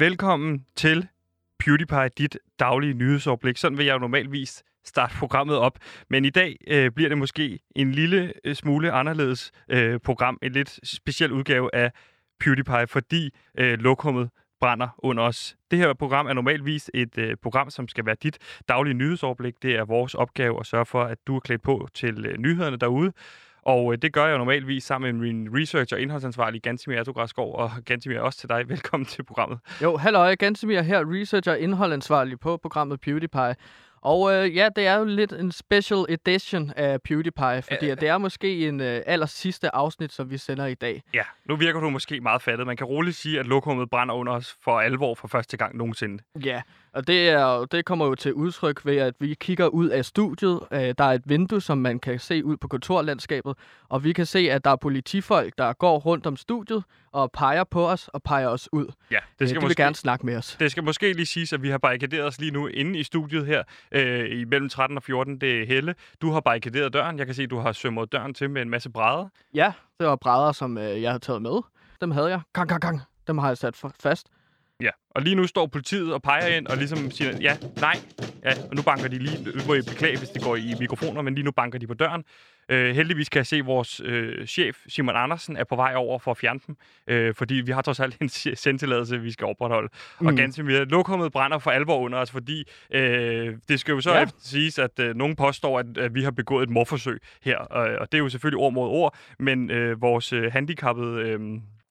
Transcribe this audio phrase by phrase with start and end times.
[0.00, 1.08] Velkommen til
[1.58, 3.56] PewDiePie, dit daglige nyhedsoverblik.
[3.56, 5.78] Sådan vil jeg jo normalvis starte programmet op.
[6.08, 10.52] Men i dag øh, bliver det måske en lille øh, smule anderledes øh, program, en
[10.52, 11.92] lidt speciel udgave af
[12.40, 15.56] PewDiePie, fordi øh, lokummet brænder under os.
[15.70, 18.38] Det her program er normalvis et øh, program, som skal være dit
[18.68, 19.54] daglige nyhedsoverblik.
[19.62, 22.76] Det er vores opgave at sørge for, at du er klædt på til øh, nyhederne
[22.76, 23.12] derude.
[23.70, 27.54] Og øh, det gør jeg jo normalvis sammen med min researcher og indholdsansvarlig Gantimir Ertugradskov.
[27.54, 28.68] Og Gantimir, også til dig.
[28.68, 29.58] Velkommen til programmet.
[29.82, 33.54] Jo, halløj, Gantemir her, researcher og indholdansvarlig på programmet PewDiePie.
[34.02, 38.08] Og øh, ja, det er jo lidt en special edition af PewDiePie, fordi uh, det
[38.08, 41.02] er måske en øh, aller sidste afsnit, som vi sender i dag.
[41.14, 42.66] Ja, nu virker du måske meget fattet.
[42.66, 46.22] Man kan roligt sige, at lokummet brænder under os for alvor for første gang nogensinde.
[46.44, 50.04] Ja, og det, er, det kommer jo til udtryk ved, at vi kigger ud af
[50.04, 50.60] studiet.
[50.72, 53.54] Øh, der er et vindue, som man kan se ud på kontorlandskabet,
[53.88, 57.64] og vi kan se, at der er politifolk, der går rundt om studiet og peger
[57.64, 58.86] på os og peger os ud.
[59.10, 60.56] Ja, Det de skal, vil måske, gerne snakke med os.
[60.60, 63.46] det skal måske lige siges, at vi har barrikaderet os lige nu inde i studiet
[63.46, 65.38] her øh, mellem 13 og 14.
[65.40, 65.94] Det er Helle.
[66.22, 67.18] Du har barrikaderet døren.
[67.18, 69.28] Jeg kan se, at du har sømmet døren til med en masse brædder.
[69.54, 71.60] Ja, det var brædder, som øh, jeg havde taget med.
[72.00, 72.40] Dem havde jeg.
[72.52, 73.00] Gang, gang, gang.
[73.26, 74.26] Dem har jeg sat fa- fast.
[75.10, 77.96] Og lige nu står politiet og peger ind og ligesom siger, ja, nej,
[78.44, 81.22] ja, og nu banker de lige, nu må I beklage, hvis det går i mikrofoner,
[81.22, 82.24] men lige nu banker de på døren.
[82.68, 86.18] Øh, heldigvis kan jeg se, at vores øh, chef, Simon Andersen, er på vej over
[86.18, 89.88] for at fjerne dem, øh, fordi vi har trods alt en sendtilladelse, vi skal opretholde.
[90.20, 90.26] Mm.
[90.26, 94.14] Og ganske mere, lokummet brænder for alvor under os, fordi øh, det skal jo så
[94.14, 94.24] Ja.
[94.42, 98.12] siges, at øh, nogen påstår, at, at vi har begået et morforsøg her, og, og
[98.12, 101.20] det er jo selvfølgelig ord mod ord, men øh, vores øh, handicappede...
[101.22, 101.40] Øh,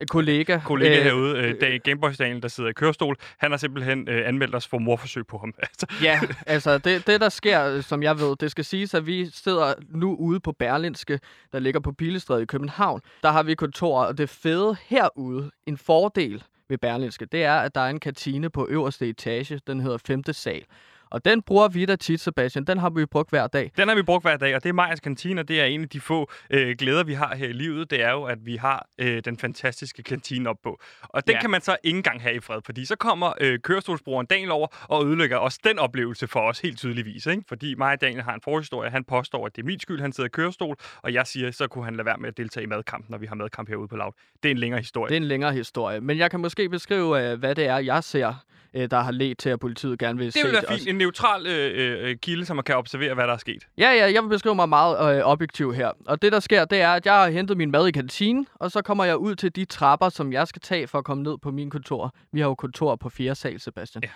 [0.07, 0.59] kollega.
[0.65, 4.09] kollega øh, øh, herude, øh, Dag Gameboys Daniel, der sidder i kørestol, han har simpelthen
[4.09, 5.53] øh, anmeldt os for morforsøg på ham.
[5.61, 9.05] Altså, Ja, altså det, det der sker, øh, som jeg ved, det skal siges, at
[9.05, 11.19] vi sidder nu ude på Berlinske,
[11.53, 13.01] der ligger på Pilestræde i København.
[13.23, 17.75] Der har vi kontor, og det fede herude, en fordel ved Berlinske, det er, at
[17.75, 20.23] der er en kantine på øverste etage, den hedder 5.
[20.31, 20.63] sal.
[21.11, 22.63] Og den bruger vi da tit, Sebastian.
[22.65, 23.71] Den har vi brugt hver dag.
[23.77, 25.81] den har vi brugt hver dag, og det er Majas Kantine, og det er en
[25.81, 27.91] af de få øh, glæder, vi har her i livet.
[27.91, 30.79] Det er jo, at vi har øh, den fantastiske kantine op på.
[31.03, 31.41] Og den Ja.
[31.41, 34.67] kan man så ikke engang have i fred, fordi så kommer øh, kørestolsbrugeren Daniel over
[34.89, 37.25] og ødelægger også den oplevelse for os helt tydeligvis.
[37.25, 37.43] Ikke?
[37.47, 38.89] Fordi mig og Daniel har en forhistorie.
[38.89, 41.67] Han påstår, at det er min skyld, han sidder i kørestol, og jeg siger, så
[41.67, 43.95] kunne han lade være med at deltage i madkampen, når vi har madkamp herude på
[43.95, 44.11] Loud.
[44.43, 45.09] Det er en længere historie.
[45.09, 46.01] Det er en længere historie.
[46.01, 48.33] Men jeg kan måske beskrive, øh, hvad det er, jeg ser,
[48.73, 50.87] øh, der har ledt til, at politiet gerne vil det se vil være fint.
[50.87, 53.67] En neutral øh, øh, kilde, som man kan observere, hvad der er sket.
[53.77, 55.91] Ja, ja, jeg vil beskrive mig meget øh, objektiv her.
[56.05, 58.71] Og det, der sker, det er, at jeg har hentet min mad i kantinen, og
[58.71, 61.37] så kommer jeg ud til de trapper, som jeg skal tage for at komme ned
[61.37, 62.15] på min kontor.
[62.31, 63.35] Vi har jo kontor på 4.
[63.35, 64.03] sal, Sebastian.
[64.03, 64.09] Ja.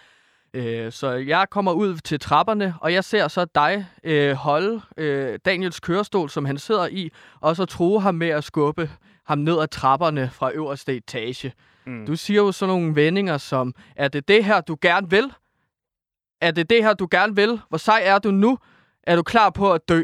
[0.53, 5.39] Øh, så jeg kommer ud til trapperne, og jeg ser så dig øh, holde øh,
[5.45, 7.09] Daniels kørestol, som han sidder i,
[7.41, 8.89] og så true ham med at skubbe
[9.25, 11.53] ham ned ad trapperne fra øverste etage.
[11.85, 12.05] Mm.
[12.05, 15.31] Du siger jo sådan nogle vendinger som, er det det her, du gerne vil?
[16.41, 17.61] Er det det her, du gerne vil?
[17.69, 18.57] Hvor sej er du nu?
[19.03, 20.03] Er du klar på at dø?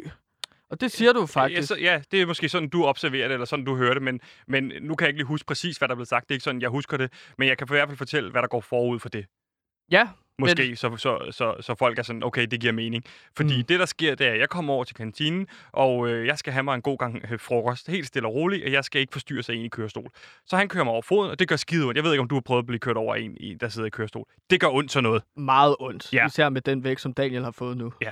[0.70, 1.68] Og det siger du Ja, faktisk.
[1.68, 4.20] så, ja, det er måske sådan, du observerer det, eller sådan, du hører det, men,
[4.48, 6.30] men nu kan jeg ikke lige huske præcis, hvad der er blevet sagt.
[6.30, 8.42] Det er ikke sådan, jeg husker det, men jeg kan i hvert fald fortælle, hvad
[8.42, 9.26] der går forud for det.
[9.92, 10.08] Ja,
[10.40, 10.76] Måske, men...
[10.76, 13.04] så, så, så, så folk er sådan, okay, det giver mening.
[13.38, 13.64] Fordi Mm.
[13.66, 16.54] det, der sker, det er, at jeg kommer over til kantinen, og øh, jeg skal
[16.54, 19.12] have mig en god gang øh, frokost, helt stille og roligt, og jeg skal ikke
[19.14, 20.10] forstyrre sig ind i kørestol.
[20.46, 21.96] Så han kører mig over foden, og det gør skide ondt.
[21.96, 23.88] Jeg ved ikke, om du har prøvet at blive kørt over en, i- der sidder
[23.88, 24.26] i kørestol.
[24.50, 25.24] Det gør ondt sådan noget.
[25.38, 26.14] meget ondt.
[26.14, 26.26] Ja.
[26.26, 27.94] Især med den vægt, som Daniel har fået nu.
[28.02, 28.12] Han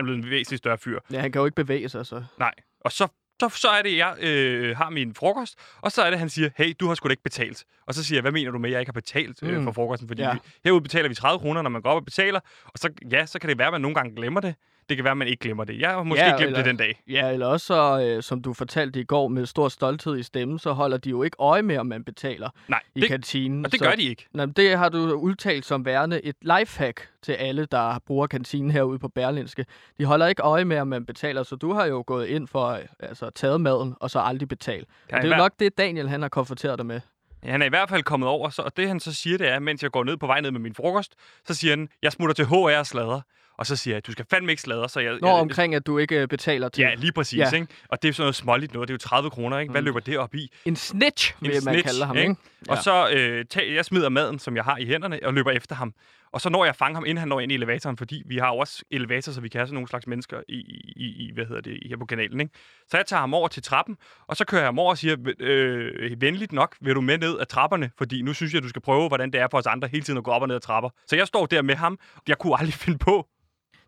[0.00, 0.98] er blevet en væsentlig større fyr.
[1.12, 2.24] Ja, han kan jo ikke bevæge sig, så.
[2.38, 2.52] Nej.
[2.80, 3.08] Og så,
[3.40, 6.50] så, så er det, jeg øh, har min frokost, og så er det, han siger,
[6.56, 7.64] hey, du har sgu da ikke betalt.
[7.86, 9.64] Og så siger jeg, hvad mener du med, at jeg ikke har betalt øh, Mm.
[9.64, 10.08] for frokosten?
[10.08, 10.28] Fordi Ja.
[10.28, 10.36] ja.
[10.64, 13.38] herude betaler vi 30 kroner, når man går op og betaler, og så, ja, så
[13.38, 14.54] kan det være, at man nogle gange glemmer det.
[14.88, 15.80] Det kan være, at man ikke glemmer det.
[15.80, 17.02] Jeg har måske Ja, glemt eller- det den dag.
[17.08, 20.58] Ja, eller også, så, øh, som du fortalte i går med stor stolthed i stemmen,
[20.58, 23.64] så holder de jo ikke øje med, om man betaler Nej, i det, kantinen.
[23.66, 24.26] og det så, gør de ikke.
[24.34, 28.98] Men det har du udtalt som værende et lifehack til alle, der bruger kantinen herude
[28.98, 29.66] på Berlinske.
[29.98, 32.66] De holder ikke øje med, om man betaler, så du har jo gået ind for
[32.68, 34.88] øh, altså, taget maden, og så aldrig betalt.
[35.12, 37.00] Ja, det er jo nok det, Daniel han har konfronteret dig med.
[37.42, 39.58] Han er i hvert fald kommet over, så, og det han så siger, det er,
[39.58, 41.14] mens jeg går ned på vej ned med min frokost,
[41.46, 43.20] så siger han, jeg smutter til HR slader.
[43.58, 44.88] Og så siger jeg, du skal fandme ikke sladre.
[44.88, 47.38] Så jeg, Når jeg, omkring, at du ikke øh, betaler til Ja, lige præcis.
[47.38, 47.48] Ja.
[47.52, 47.56] Ja.
[47.56, 47.66] Ikke?
[47.88, 48.88] Og det er sådan noget småligt noget.
[48.88, 49.58] Det er jo 30 kroner.
[49.58, 49.70] Ikke?
[49.70, 49.84] Hvad Mm.
[49.84, 50.52] løber det op i?
[50.64, 52.28] en snitch, En vil man snitch, kalde ham, ikke?
[52.30, 52.40] ikke?
[52.68, 55.74] Og så øh, tag, jeg smider maden, som jeg har i hænderne, og løber efter
[55.74, 55.94] ham.
[56.32, 58.48] Og så når jeg fanger ham, inden han når ind i elevatoren, fordi vi har
[58.48, 60.54] jo også elevator, så vi kan have sådan nogle slags mennesker i,
[60.96, 62.40] i, i hvad hedder det, her på kanalen.
[62.40, 62.52] Ikke?
[62.90, 65.16] Så jeg tager ham over til trappen, og så kører jeg ham over og siger,
[65.40, 67.90] øh, venligt nok, vil du med ned ad trapperne?
[67.98, 70.18] Fordi nu synes jeg, du skal prøve, hvordan det er for os andre hele tiden
[70.18, 70.90] at gå op og ned ad trapper.
[71.06, 71.98] Så jeg står der med ham.
[72.28, 73.26] Jeg kunne aldrig finde på.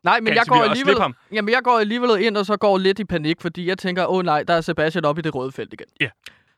[0.02, 0.96] Nej, men jeg går, alligevel,
[1.32, 4.16] jamen, jeg går alligevel ind, og så går lidt i panik, fordi jeg tænker, åh
[4.16, 5.86] oh, nej, der er Sebastian oppe i det røde felt igen.
[6.00, 6.08] Ja.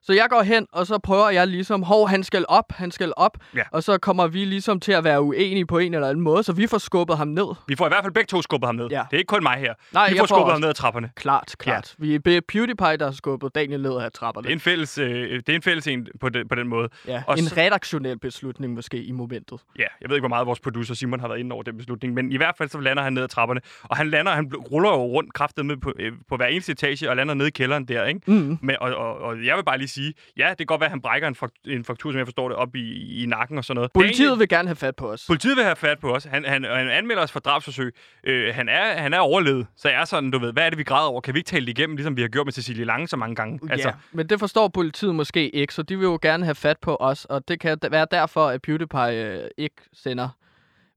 [0.03, 3.13] Så jeg går hen, og så prøver jeg ligesom, hov, han skal op, han skal
[3.17, 3.39] op.
[3.57, 3.63] Ja.
[3.73, 6.53] Og så kommer vi ligesom til at være uenige på en eller anden måde, så
[6.53, 7.55] vi får skubbet ham ned.
[7.69, 8.87] Vi får i hvert fald begge to skubbet ham ned.
[8.91, 9.03] Ja.
[9.11, 9.75] Det er ikke kun mig her.
[9.93, 11.11] Nej, vi får får skubbet også- ham ned ad trapperne.
[11.17, 11.95] Klart, klart.
[11.99, 12.05] Ja.
[12.05, 14.45] Vi er PewDiePie, der har skubbet Daniel ned ad trapperne.
[14.45, 15.07] Det er en fælles, øh,
[15.37, 16.89] det er en fælles en på, den, på den måde.
[17.07, 19.59] ja, og en så- redaktionel beslutning måske i momentet.
[19.79, 22.15] Ja, jeg ved ikke, hvor meget vores producer Simon har været inde over den beslutning,
[22.15, 24.91] men i hvert fald så lander han ned ad trapperne, og han lander, han ruller
[24.91, 27.85] jo rundt kraftet med på, øh, på hver eneste etage og lander nede i kælderen
[27.85, 28.21] der, ikke?
[28.27, 28.59] Mm.
[28.63, 30.91] Men, og, og, og, jeg vil bare lige sige, ja, det kan godt være, at
[30.91, 33.65] han brækker en, frakt, en fraktur, som jeg forstår det, op i, i nakken og
[33.65, 33.93] sådan noget.
[33.93, 35.25] Politiet egentlig- vil gerne have fat på os.
[35.27, 36.25] Politiet vil have fat på os.
[36.25, 37.95] Han, han, han anmelder os for drabsforsøg.
[38.25, 39.67] Øh, han, er, han er overlevet.
[39.77, 41.21] Så jeg er sådan, du ved, hvad er det, vi græder over?
[41.21, 43.35] Kan vi ikke tale det igennem, ligesom vi har gjort med Cecilie Lange så mange
[43.35, 43.61] gange?
[43.71, 46.77] Altså, ja, men det forstår politiet måske ikke, så de vil jo gerne have fat
[46.83, 50.29] på os, og det kan være derfor, at PewDiePie øh, ikke sender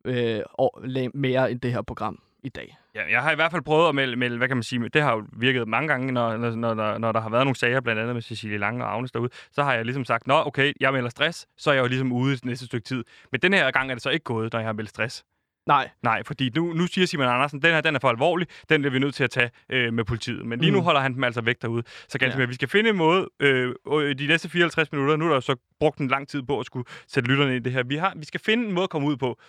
[0.05, 0.39] øh,
[1.13, 2.77] mere end det her program i dag.
[2.95, 5.01] Ja, jeg har i hvert fald prøvet at melde, melde, hvad kan man sige, det
[5.01, 8.01] har jo virket mange gange, når, når, når, når, der har været nogle sager, blandt
[8.01, 10.93] andet med Cecilie Lange og Agnes derude, så har jeg ligesom sagt, nå okay, jeg
[10.93, 13.03] melder stress, så er jeg jo ligesom ude i næste stykke tid.
[13.31, 15.25] Men den her gang er det så ikke gået, når jeg har meldt stress.
[15.67, 18.81] Nej, Nej, fordi nu, nu siger Simon Andersen, den her den er for alvorlig, den
[18.81, 20.45] bliver vi nødt til at tage øh, med politiet.
[20.45, 20.77] Men lige mm.
[20.77, 21.83] nu holder han dem altså væk derude.
[22.07, 22.41] Så ganske Ja.
[22.41, 22.47] ja.
[22.47, 25.41] vi skal finde en måde, øh, øh, de næste 54 minutter, nu er der jo
[25.41, 27.83] så brugt en lang tid på at skulle sætte lytterne i det her.
[27.83, 29.39] Vi, har, vi skal finde en måde at komme ud på.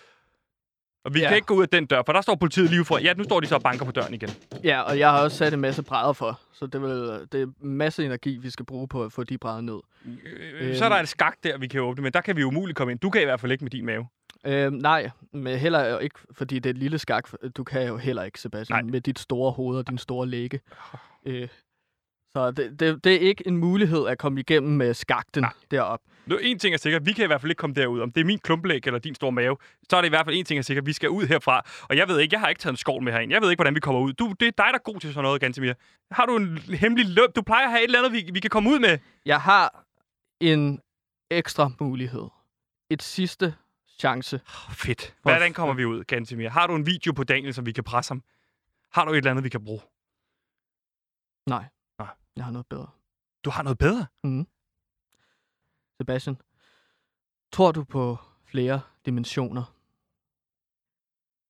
[1.05, 1.27] Og vi Ja.
[1.27, 2.97] kan ikke gå ud af den dør, for der står politiet lige for.
[2.97, 4.29] Ja, nu står de så og banker på døren igen.
[4.63, 7.47] ja, og jeg har også sat en masse brædder for, så det, vil, det er
[7.65, 9.79] masse energi, vi skal bruge på at få de brædder ned.
[10.61, 12.77] Øh, så er der et skak der, vi kan åbne, men der kan vi umuligt
[12.77, 12.99] komme ind.
[12.99, 14.07] Du kan i hvert fald ikke med din mave.
[14.45, 17.29] Øh, nej, men heller ikke, fordi det er et lille skak.
[17.57, 18.91] Du kan jo heller ikke, Sebastian, Nej.
[18.91, 20.59] med dit store hoved og din store læge.
[21.27, 21.47] Øh,
[22.33, 25.51] så det, det, det er ikke en mulighed at komme igennem med skakten Nej.
[25.71, 25.99] derop.
[26.27, 27.99] Nu, en ting er sikkert, vi kan i hvert fald ikke komme derud.
[27.99, 29.57] Om det er min klumplæg eller din store mave,
[29.89, 31.61] så er det i hvert fald en ting er sikkert, vi skal ud herfra.
[31.89, 33.31] Og jeg ved ikke, jeg har ikke taget en skål med herind.
[33.31, 34.13] Jeg ved ikke, hvordan vi kommer ud.
[34.13, 35.73] Du, det er dig, der er god til sådan noget, Gantemir.
[36.11, 37.35] Har du en hemmelig løb?
[37.35, 38.97] Du plejer at have et eller andet, vi, vi kan komme ud med.
[39.25, 39.85] Jeg har
[40.41, 40.81] en
[41.31, 42.27] ekstra mulighed.
[42.89, 43.55] Et sidste
[43.99, 44.35] chance.
[44.35, 45.15] Oh, fedt.
[45.21, 46.49] Hvordan kommer vi ud, Gantemir?
[46.49, 48.23] Har du en video på Daniel, som vi kan presse ham?
[48.93, 49.81] Har du et eller andet, vi kan bruge?
[51.49, 51.65] Nej.
[51.99, 52.13] Nej.
[52.35, 52.87] Jeg har noget bedre.
[53.45, 54.05] Du har noget bedre?
[56.01, 56.37] Sebastian,
[57.51, 59.63] tror du på flere dimensioner?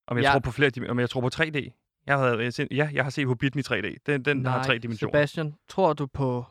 [0.08, 0.32] Om jeg, Ja.
[0.32, 1.72] tror på flere, om jeg tror på 3D?
[2.06, 3.98] Jeg har, jeg set- ja, jeg har set Hobbiten i 3D.
[4.06, 5.12] Den, den har tre dimensioner.
[5.12, 6.46] Sebastian, tror du på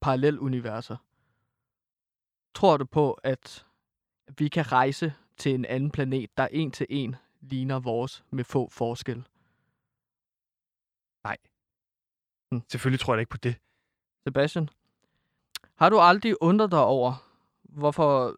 [0.00, 0.96] paralleluniverser?
[2.54, 3.66] Tror du på, at
[4.38, 8.68] vi kan rejse til en anden planet, der en til en ligner vores med få
[8.68, 9.24] forskel?
[12.68, 13.54] Selvfølgelig tror jeg da ikke på det.
[14.26, 14.68] Sebastian,
[15.80, 17.12] har du aldrig undret dig over,
[17.62, 18.34] hvorfor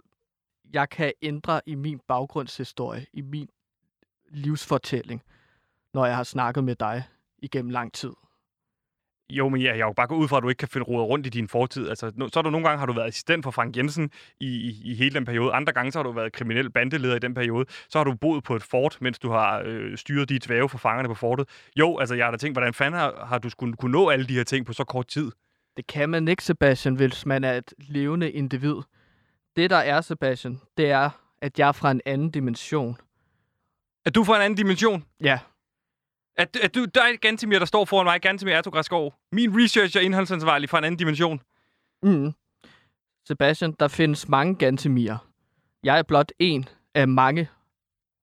[0.73, 3.49] jeg kan ændre i min baggrundshistorie, i min
[4.31, 5.23] livsfortælling,
[5.95, 7.05] når jeg har snakket med dig
[7.39, 8.13] igennem lang tid?
[9.31, 10.85] Jo, men ja, jeg er jo bare gået ud fra, at du ikke kan finde
[10.85, 11.89] rodet rundt i din fortid.
[11.89, 14.11] Altså, så er du nogle gange, har du været assistent for Frank Jensen
[14.41, 15.53] i, i, i hele den periode.
[15.53, 17.67] Andre gange, så har du været kriminel bandeleder i den periode.
[17.89, 20.79] Så har du boet på et fort, mens du har øh, styret de dvæve for
[20.79, 21.49] fangerne på fortet.
[21.79, 24.27] Jo, altså, jeg har da tænkt, hvordan fanden har, har du skulle kunne nå alle
[24.27, 25.31] de her ting på så kort tid?
[25.77, 28.75] Det kan man ikke, Sebastian, hvis man er et levende individ.
[29.57, 31.11] Det, der er, Sebastian, det er,
[31.43, 32.97] at jeg er fra en anden dimension.
[34.05, 35.05] Er du fra en anden dimension?
[35.21, 35.39] Ja,
[36.37, 39.15] Er, er du dig, Gantemir, der står foran mig, Gantemir Ertugræsgaard?
[39.33, 41.41] Min researcher og indholdsansvarlig fra en anden dimension.
[42.03, 42.33] mm.
[43.29, 45.17] Sebastian, der findes mange Gantemir.
[45.85, 47.49] Jeg er blot en af mange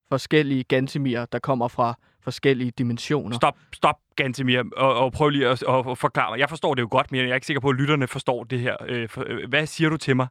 [0.08, 3.36] forskellige Gantemir, der kommer fra forskellige dimensioner.
[3.36, 6.38] Stop, stop, Gantemir, og, og prøv lige at, at, at forklare mig.
[6.38, 8.60] Jeg forstår det jo godt, men jeg er ikke sikker på, at lytterne forstår det
[8.60, 8.76] her.
[8.88, 10.26] Øh, for, øh, hvad siger du til mig?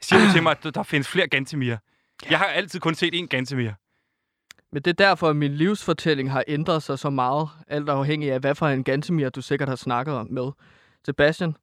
[0.00, 1.76] Siger du til mig, at der- findes flere Gantemir?
[2.30, 3.70] Jeg har altid kun set én Gantemir.
[4.72, 8.40] Men det er derfor, at min livsfortælling har ændret sig så meget, alt afhængig af,
[8.40, 10.50] hvad for en Gantemir, du sikkert har snakket om med.
[11.06, 11.56] Sebastian,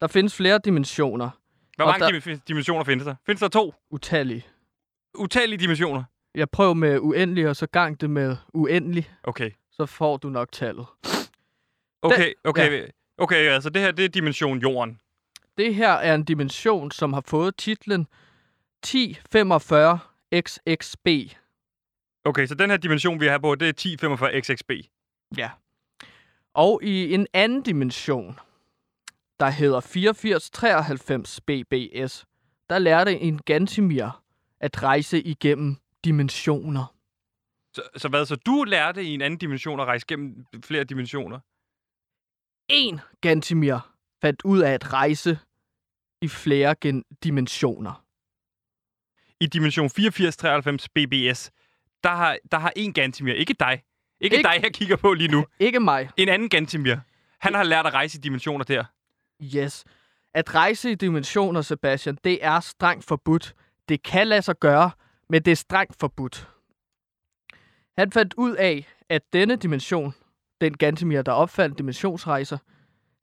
[0.00, 1.30] der findes flere dimensioner.
[1.76, 2.38] Hvor Og mange der...
[2.48, 3.14] dimensioner findes der?
[3.26, 3.74] Findes der to?
[3.90, 4.46] Utallige.
[5.18, 6.04] Utallige dimensioner?
[6.34, 9.50] Jeg prøver med uendelig, og så gang det med uendelig, Okay.
[9.70, 10.86] så får du nok tallet.
[12.02, 12.88] Okay, okay.
[13.18, 15.00] Okay, altså det her, det er dimension jorden.
[15.58, 18.06] Det her er en dimension, som har fået titlen
[18.84, 19.98] 1045
[20.40, 21.08] XXB.
[22.24, 24.70] Okay, så den her dimension, vi har på, det er 1045 XXB.
[25.36, 25.50] Ja.
[26.54, 28.38] Og i en anden dimension,
[29.40, 32.24] der hedder 8493 BBS,
[32.70, 34.22] der lærte en Gantimir
[34.60, 36.94] at rejse igennem dimensioner.
[37.74, 41.40] Så, så hvad, så du lærte i en anden dimension at rejse gennem flere dimensioner?
[42.68, 43.78] En Gantimir
[44.22, 45.38] fandt ud af at rejse
[46.22, 48.04] i flere gen- dimensioner.
[49.40, 51.50] I dimension 8493 BBS,
[52.04, 53.82] der har, der har en Gantimir, ikke dig.
[54.20, 55.46] Ikke, Ikke- dig, jeg kigger på lige nu.
[55.58, 56.10] Ikke mig.
[56.16, 56.96] En anden Gantimir.
[57.40, 58.84] Han har lært at rejse i dimensioner der.
[59.56, 59.84] Yes.
[60.34, 63.54] At rejse i dimensioner, Sebastian, det er strengt forbudt.
[63.88, 64.90] Det kan lade sig gøre,
[65.28, 66.48] men det er strengt forbudt.
[67.98, 70.14] Han fandt ud af, at denne dimension,
[70.60, 72.58] den Gantemir, der opfandt dimensionsrejser,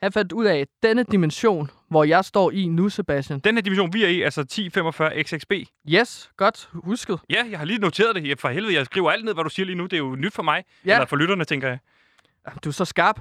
[0.02, 3.40] han fandt ud af, at denne dimension, hvor jeg står i nu, Sebastian.
[3.40, 5.52] Den her dimension, vi er i, altså 1045 XXB.
[5.90, 7.20] Yes, godt husket.
[7.30, 8.40] Ja, jeg har lige noteret det.
[8.40, 9.84] For helvede, jeg skriver alt ned, hvad du siger lige nu.
[9.84, 10.64] Det er jo nyt for mig.
[10.86, 10.94] Ja.
[10.94, 11.80] Eller for lytterne, tænker jeg.
[12.64, 13.20] Du er så skarp.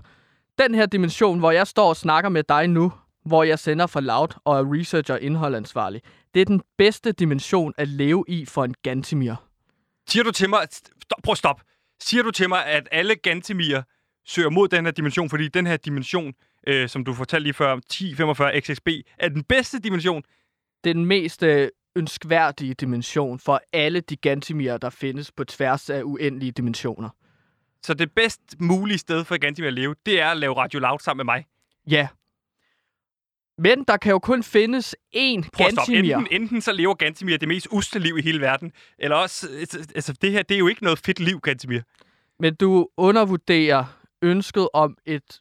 [0.59, 2.93] Den her dimension, hvor jeg står og snakker med dig nu,
[3.25, 6.03] hvor jeg sender fra Loud og er researcher indholdansvarlig,
[6.35, 9.35] det er den bedste dimension at leve i for en Gantimir.
[10.09, 10.67] Siger du til mig...
[10.71, 11.63] Stop, prøv at stop.
[12.01, 13.81] Siger du til mig, at alle Gantemir
[14.27, 16.33] søger mod den her dimension, fordi den her dimension,
[16.67, 20.23] øh, som du fortalte lige før, 1045 XXB, er den bedste dimension?
[20.85, 25.91] Det er den mest øh, ønskværdige dimension for alle de Gantimir, der findes på tværs
[25.91, 27.09] af uendelige dimensioner.
[27.83, 30.99] Så det bedst mulige sted for Gantemir at leve, det er at lave Radio Loud
[30.99, 31.47] sammen med mig.
[31.91, 32.09] Ja.
[33.63, 35.67] Men der kan jo kun findes én Prøv.
[35.67, 36.17] Gantimir.
[36.17, 39.49] Enten, enten så lever Gantemir det mest usle liv i hele verden, eller også...
[39.95, 41.81] Altså, det her, det er jo ikke noget fedt liv, Gantemir.
[42.39, 43.85] Men du undervurderer
[44.23, 45.41] ønsket om et,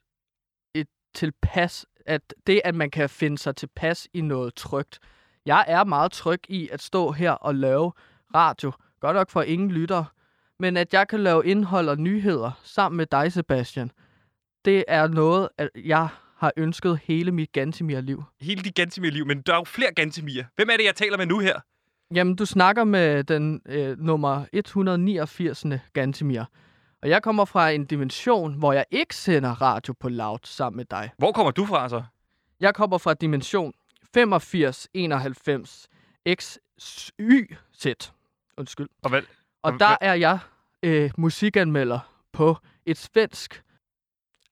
[0.75, 4.99] et tilpas, at det, at man kan finde sig tilpas i noget trygt.
[5.45, 7.91] Jeg er meget tryg i at stå her og lave
[8.35, 8.71] radio.
[8.99, 10.05] Godt nok for ingen lytter.
[10.59, 13.91] Men at jeg kan lave indhold og nyheder sammen med dig, Sebastian,
[14.65, 16.07] det er noget, at jeg
[16.39, 18.23] har ønsket hele mit Gantimir-liv.
[18.41, 20.43] Hele dit Gantemir-liv, men der er jo flere Gantemir.
[20.55, 21.59] Hvem er det, jeg taler med nu her?
[22.15, 25.65] Jamen, du snakker med den øh, nummer 189.
[25.93, 26.43] Gantimir.
[27.01, 30.85] Og jeg kommer fra en dimension, hvor jeg ikke sender radio på loud sammen med
[30.85, 31.11] dig.
[31.17, 32.03] Hvor kommer du fra, så?
[32.59, 33.73] Jeg kommer fra dimension
[34.17, 35.87] 8591
[36.35, 37.87] XYZ.
[38.57, 38.89] Undskyld.
[39.01, 39.21] Og hvad?
[39.63, 40.39] Og der er jeg
[40.83, 41.99] øh, musikanmelder
[42.33, 43.63] på et svensk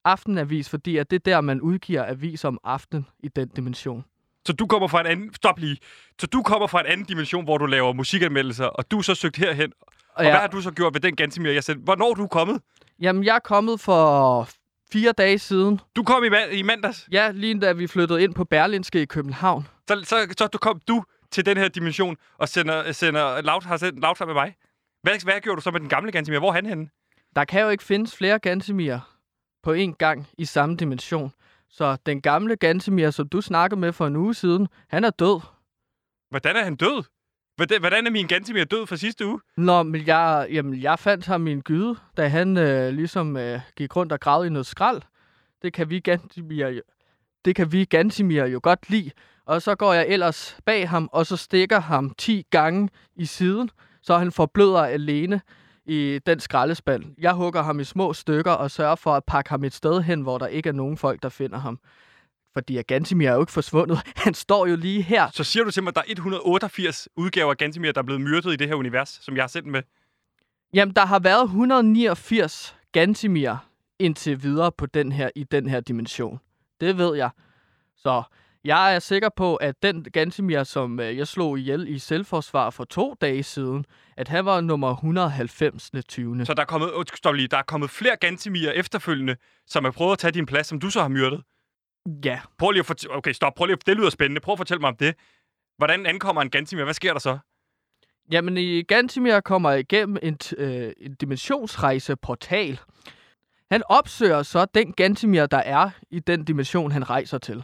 [0.08, 4.04] aftenavis, fordi at det er der, man udgiver aviser om aftenen i den dimension.
[4.46, 5.34] Så du kommer fra en anden...
[5.34, 5.78] Stop lige.
[6.20, 9.14] Så du kommer fra en anden dimension, hvor du laver musikanmeldelser, og du er så
[9.14, 9.72] søgt herhen.
[9.80, 11.84] Og, og hvad har du så gjort ved den Gantemir, jeg sendte?
[11.84, 12.60] Hvornår er du kommet?
[13.00, 14.48] Jamen, jeg er kommet for
[14.92, 15.80] fire dage siden.
[15.96, 17.08] Du kom i, i mandags.
[17.12, 19.68] Ja, lige da vi flyttede ind på Berlinske i København.
[19.88, 23.76] Så, så, så du kom du til den her dimension og sender, sender Loud, har
[23.76, 24.54] sendt sammen med mig.
[25.02, 26.38] Hvad, hvad gjorde du så med den gamle Gantemir?
[26.38, 26.88] Hvor er han henne?
[27.36, 28.98] Der kan jo ikke findes flere Gantemir
[29.62, 31.32] på én gang i samme dimension.
[31.70, 35.40] Så den gamle Gantemir, som du snakkede med for en uge siden, han er død.
[36.30, 37.04] Hvordan er han død?
[37.56, 39.40] Hvordan, hvordan er min Gantemir død fra sidste uge?
[39.56, 43.60] Nå, men jeg, jamen, jeg fandt ham i en gyde, da han øh, ligesom øh,
[43.76, 45.02] gik rundt og gravede i noget skrald.
[45.62, 46.82] Det kan vi Gantemir jo,
[47.44, 49.10] det kan vi Gantemir jo godt lide.
[49.46, 53.70] Og så går jeg ellers bag ham, og så stikker ham 10 gange i siden,
[54.02, 55.40] så han forbløder alene
[55.88, 57.04] i den skraldespand.
[57.18, 60.20] Jeg hugger ham i små stykker og sørger for at pakke ham et sted hen,
[60.20, 61.78] hvor der ikke er nogen folk, der finder ham.
[62.52, 63.98] Fordi at Gantemir er jo ikke forsvundet.
[64.24, 65.30] Han står jo lige her.
[65.30, 68.20] Så siger du til mig, at der er 188 udgaver af Gantemir, der er blevet
[68.20, 69.82] myrdet i det her univers, som jeg har sendt med.
[70.74, 73.56] Jamen, der har været 189 Gantimir
[73.98, 76.40] indtil videre på den her, i den her dimension.
[76.80, 77.30] Det ved jeg.
[77.96, 78.22] Så
[78.68, 82.84] jeg er sikker på, at den Gantimir, som øh, jeg slog ihjel i selvforsvar for
[82.84, 83.84] to dage siden,
[84.16, 85.90] at han var nummer 190.
[86.08, 86.46] 20.
[86.46, 89.90] Så der er kommet, oh, stop lige, der er kommet flere Gantemir efterfølgende, som har
[89.90, 91.42] prøvet at tage din plads, som du så har myrdet.
[92.24, 93.16] Ja, Prøv lige at fortælle...
[93.16, 93.54] Okay, stop.
[93.54, 93.86] Prøv lige at...
[93.86, 94.40] Det lyder spændende.
[94.40, 95.14] Prøv at fortælle mig om det.
[95.76, 96.84] Hvordan ankommer en Gantimir?
[96.84, 97.38] Hvad sker der så?
[98.32, 102.80] jamen i Gantimir kommer igennem en, øh, en dimensionsrejseportal.
[103.70, 107.62] Han opsøger så den Gantimir, der er i den dimension, han rejser til.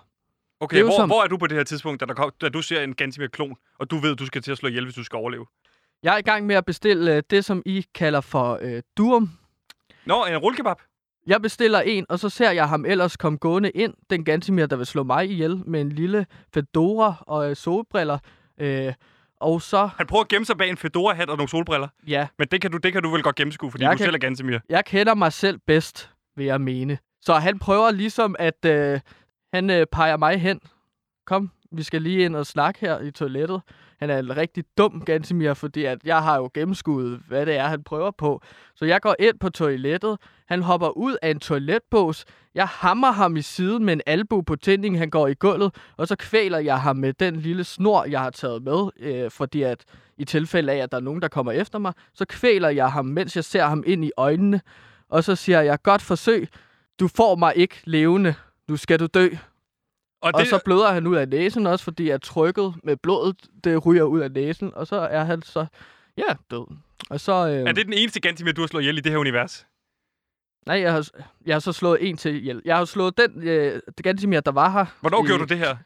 [0.64, 2.49] Okay, er hvor, som- hvor er du på det her tidspunkt, da, der kom, da
[2.49, 4.94] du ser en Gantimir-klon, og du ved, at du skal til at slå ihjel, hvis
[4.94, 5.47] du skal overleve?
[6.02, 9.30] Jeg er i gang med at bestille øh, det, som I kalder for øh, Durum.
[10.06, 10.76] Nå, en rullekebab.
[11.26, 13.94] Jeg bestiller en, og så ser jeg ham ellers komme gående ind.
[14.11, 18.18] Den Gantimir, der vil slå mig ihjel med en lille fedora og øh, solbriller.
[18.61, 18.92] Øh,
[19.40, 21.88] og så, Han prøver at gemme sig bag en fedora-hat og nogle solbriller.
[22.06, 24.04] ja, Men det kan du, det kan du vel godt gennemskue, fordi Jeg du kan-
[24.04, 24.59] selv er Gantimir.
[24.68, 26.99] jeg kender mig selv bedst, vil jeg mene.
[27.21, 29.00] Så han prøver ligesom, at øh,
[29.54, 30.61] han øh, peger mig hen.
[31.26, 33.62] Kom, vi skal lige ind og snakke her i toilettet.
[34.00, 37.68] Han er en rigtig dum Gantimir, fordi at jeg har jo gennemskuddet, hvad det er,
[37.68, 38.42] han prøver på.
[38.75, 40.18] Så jeg går ind på toilettet.
[40.49, 42.25] Han hopper ud af en toiletbås.
[42.54, 44.99] Jeg hammer ham i siden med en albu på tændingen.
[44.99, 48.30] Han går i gulvet, og så kvæler jeg ham med den lille snor, jeg har
[48.30, 48.88] taget med.
[49.00, 49.84] Øh, fordi at
[50.18, 53.04] i tilfælde af, at der er nogen, der kommer efter mig, så kvæler jeg ham,
[53.04, 54.61] mens jeg ser ham ind i øjnene.
[55.08, 56.49] Og så siger jeg, godt forsøg.
[57.00, 58.34] Du får mig ikke levende.
[58.68, 59.28] Nu skal du dø.
[60.23, 63.37] Og, Og det, så bløder han ud af næsen også, fordi at trykket med blodet,
[63.64, 64.75] det ryger ud af næsen.
[64.75, 65.66] Og så er han så,
[66.18, 66.66] ja, død.
[67.11, 69.18] Og så, øh, er det den eneste Gantimir, du har slået ihjel i det her
[69.18, 69.66] univers?
[70.66, 71.09] nej, jeg har,
[71.47, 72.62] jeg har så slået en til ihjel.
[72.64, 74.87] Jeg har slået den, øh, det Gantimir, der var her.
[75.00, 75.76] Hvornår i- gjorde du det her?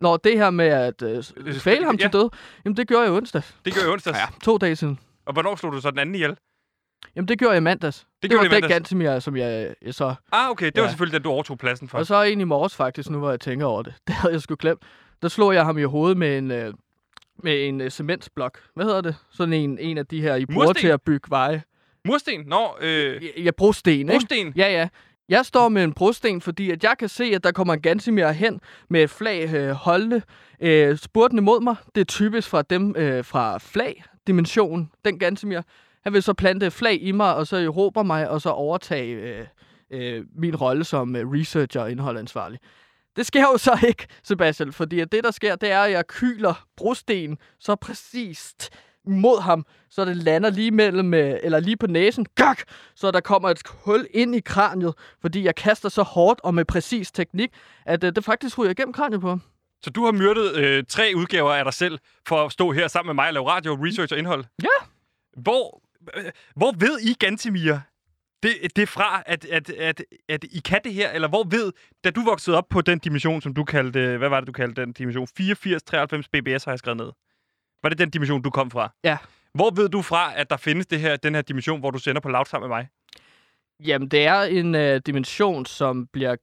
[0.00, 1.24] Når det her med at øh,
[1.60, 2.02] fæle ham ja.
[2.04, 2.30] til død,
[2.64, 3.42] jamen det gjorde jeg onsdag.
[3.64, 4.18] Det gjorde jeg onsdags.
[4.18, 4.98] Ja, to dage siden.
[5.26, 6.36] Og hvornår slog du så den anden ihjel?
[7.16, 8.06] Jamen det gjorde jeg i mandags.
[8.22, 8.62] Det, det var den?
[8.68, 10.14] Gantemir, som jeg, jeg så...
[10.32, 10.66] Ah, okay.
[10.66, 10.88] Det var Ja.
[10.88, 11.98] selvfølgelig den, du overtog pladsen for.
[11.98, 13.94] Og så en i morges faktisk, nu hvor jeg tænker over det.
[14.06, 14.82] Det havde jeg sgu glemt.
[15.22, 16.74] Der slog jeg ham i hovedet med en, øh,
[17.42, 18.58] med en øh, cementsblok.
[18.74, 19.16] Hvad hedder det?
[19.32, 20.80] Sådan en, en af de her, I bruger Mursten?
[20.80, 21.62] til at bygge veje.
[22.04, 22.40] Mursten?
[22.46, 24.12] Nå, øh, Jeg, jeg bruger sten, ikke?
[24.12, 24.52] brosten.
[24.56, 24.88] Ja, ja.
[25.28, 28.28] Jeg står med en brosten, fordi at jeg kan se, at der kommer en Gansimir
[28.28, 30.22] hen med et flag øh, holdende,
[30.60, 31.76] øh, spurtende mod mig.
[31.94, 35.60] Det er typisk fra dem øh, fra flag-dimensionen, den Gansimir.
[36.04, 39.46] Han vil så plante flag i mig, og så råber mig, og så overtage øh,
[39.90, 42.58] øh, min rolle som øh, researcher og indholdansvarlig.
[43.16, 46.06] Det sker jo så ikke, Sebastian, fordi at det, der sker, det er, at jeg
[46.06, 48.70] kyler brosten så præcist
[49.06, 52.62] mod ham, så det lander lige mellem, øh, eller lige på næsen, gak,
[52.94, 56.64] så der kommer et hul ind i kraniet, fordi jeg kaster så hårdt og med
[56.64, 57.50] præcis teknik,
[57.86, 59.42] at øh, det faktisk ryger igennem kraniet på ham.
[59.82, 63.08] Så du har myrdet øh, tre udgaver af dig selv for at stå her sammen
[63.08, 64.44] med mig og lave radio, research og indhold?
[64.62, 64.86] Ja.
[65.36, 65.82] Hvor,
[66.56, 67.78] hvor ved I, Gantimir,
[68.42, 71.10] det, det er fra, at, at, at, at I kan det her?
[71.10, 71.72] Eller hvor ved,
[72.04, 74.80] da du voksede op på den dimension, som du kaldte, hvad var det, du kaldte
[74.80, 75.22] den dimension?
[75.22, 77.12] 8493 BBS har jeg skrevet ned.
[77.82, 78.92] Var det den dimension, du kom fra?
[79.04, 79.18] Ja.
[79.54, 82.20] Hvor ved du fra, at der findes det her, den her dimension, hvor du sender
[82.20, 82.88] på loud sammen med mig?
[83.80, 86.36] Jamen, det er en øh, dimension, som bliver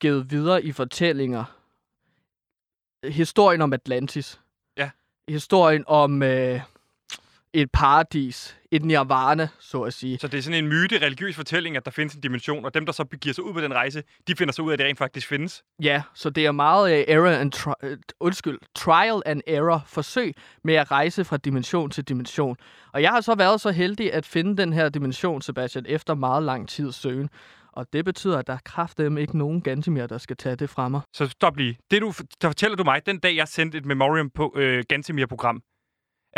[0.00, 1.44] givet videre i fortællinger.
[3.04, 4.40] Historien om Atlantis.
[4.76, 4.90] Ja.
[5.28, 6.60] Historien om øh,
[7.52, 8.54] et paradis.
[8.70, 10.18] Et nirvana, så at sige.
[10.18, 12.86] Så det er sådan en myte, religiøs fortælling, at der findes en dimension, og dem,
[12.86, 14.86] der så begiver sig ud på den rejse, de finder så ud af, at det
[14.86, 15.62] rent faktisk findes.
[15.82, 20.34] Ja, så det er meget uh, error and tri- uh, undskyld, trial and error forsøg
[20.64, 22.56] med at rejse fra dimension til dimension.
[22.92, 26.42] Og jeg har så været så heldig at finde den her dimension, Sebastian, efter meget
[26.42, 27.28] lang tid søgen.
[27.72, 30.88] Og det betyder, at der er kraftedeme ikke nogen Gantemir, der skal tage det fra
[30.88, 31.00] mig.
[31.14, 31.78] Så stop lige.
[31.90, 35.60] Det, du, der fortæller du mig, den dag, jeg sendte et memoriam på øh, Gantemir-program,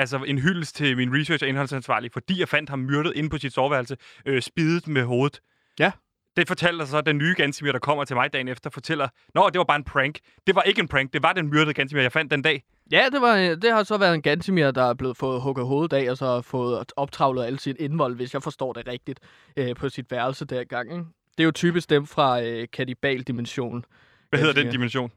[0.01, 3.39] altså en hyldest til min research- og indholdsansvarlig, fordi jeg fandt ham myrdet inde på
[3.39, 5.41] sit soveværelse, øh, spidet med hovedet.
[5.79, 5.93] Ja.
[6.37, 9.59] Det fortæller så den nye Gantemir, der kommer til mig dagen efter, fortæller, Nå, det
[9.59, 10.19] var bare en prank.
[10.47, 12.63] Det var ikke en prank, det var den myrdede Gantemir, jeg fandt den dag.
[12.93, 15.67] Ja, det, var, øh, det har så været en Gantemir, der er blevet fået hugget
[15.67, 19.21] hovedet af, og så har fået optravlet alle sit indvold, hvis jeg forstår det rigtigt,
[19.57, 20.93] øh, på sit værelse dergang.
[20.93, 21.05] Ikke?
[21.39, 23.85] Det er jo typisk dem fra øh, Kannibal-dimensionen.
[24.31, 25.13] Hvad hedder den dimension?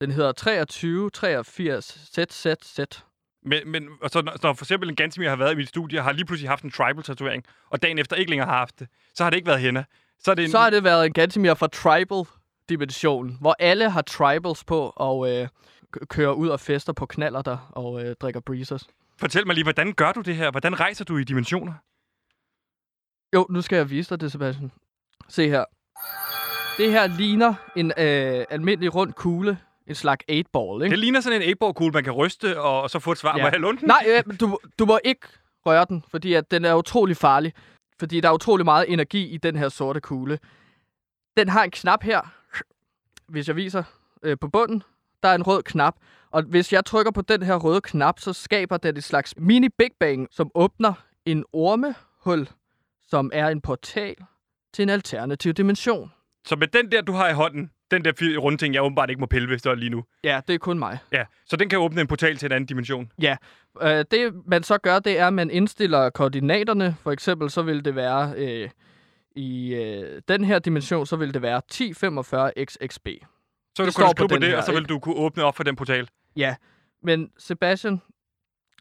[0.00, 2.78] Den hedder 23, 83, ZZZ.
[3.44, 6.00] Men, men og så, når, når for eksempel en Gantemir har været i mit studie,
[6.00, 9.22] har lige pludselig haft en tribal-tatovering, og dagen efter ikke længere har haft det, så
[9.24, 9.84] har det ikke været hende.
[10.18, 14.02] Så er det en, Så har det været en Gantemir fra Tribal-dimensionen, hvor alle har
[14.02, 15.48] tribals på og øh,
[16.08, 18.86] kører ud og fester på knaller der og øh, drikker breezers.
[19.20, 20.50] Fortæl mig lige, hvordan gør du det her?
[20.50, 21.72] Hvordan rejser du i dimensioner?
[23.34, 24.72] Jo, nu skal jeg vise dig det, Sebastian.
[25.28, 25.64] Se her.
[26.78, 29.58] Det her ligner en øh, almindelig rund kugle.
[29.86, 30.90] En slags 8-ball, ikke?
[30.90, 33.36] Det ligner sådan en 8 kugle man kan ryste, og, og så få et svar.
[33.36, 33.42] Ja.
[33.42, 33.88] Må jeg låne den?
[33.88, 35.26] Nej, øh, du, du må ikke
[35.66, 37.52] røre den, fordi at den er utrolig farlig.
[37.98, 40.38] Fordi der er utrolig meget energi i den her sorte kugle.
[41.36, 42.20] Den har en knap her,
[43.28, 43.82] hvis jeg viser
[44.22, 44.82] øh, på bunden.
[45.22, 45.94] Der er en rød knap,
[46.30, 49.68] og hvis jeg trykker på den her røde knap, så skaber den et slags mini
[49.78, 50.92] Big Bang, som åbner
[51.26, 52.48] en ormehul,
[53.08, 54.16] som er en portal
[54.72, 56.12] til en alternativ dimension.
[56.46, 59.20] Så med den der, du har i hånden, den der runde ting, jeg åbenbart ikke
[59.20, 60.04] må pille, det er lige nu.
[60.24, 60.98] Ja, det er kun mig.
[61.12, 63.10] Ja, så den kan åbne en portal til en anden dimension.
[63.82, 66.96] Øh, det man så gør, det er, at man indstiller koordinaterne.
[67.02, 68.70] For eksempel så vil det være øh,
[69.36, 73.06] i øh, den her dimension, så vil det være 1045 XXB.
[73.76, 74.88] Så vil Det du kunne skrive på på det, her, og så vil ikke?
[74.88, 76.08] du kunne åbne op for den portal.
[76.36, 76.54] Ja,
[77.02, 78.02] men Sebastian,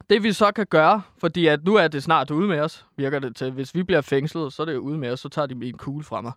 [0.10, 3.19] det vi så kan gøre, fordi at nu er det snart ude med os, virker
[3.19, 3.52] det til.
[3.52, 6.04] Hvis vi bliver fængslet, så er det ude med os, så tager de en kugle
[6.04, 6.32] fra mig.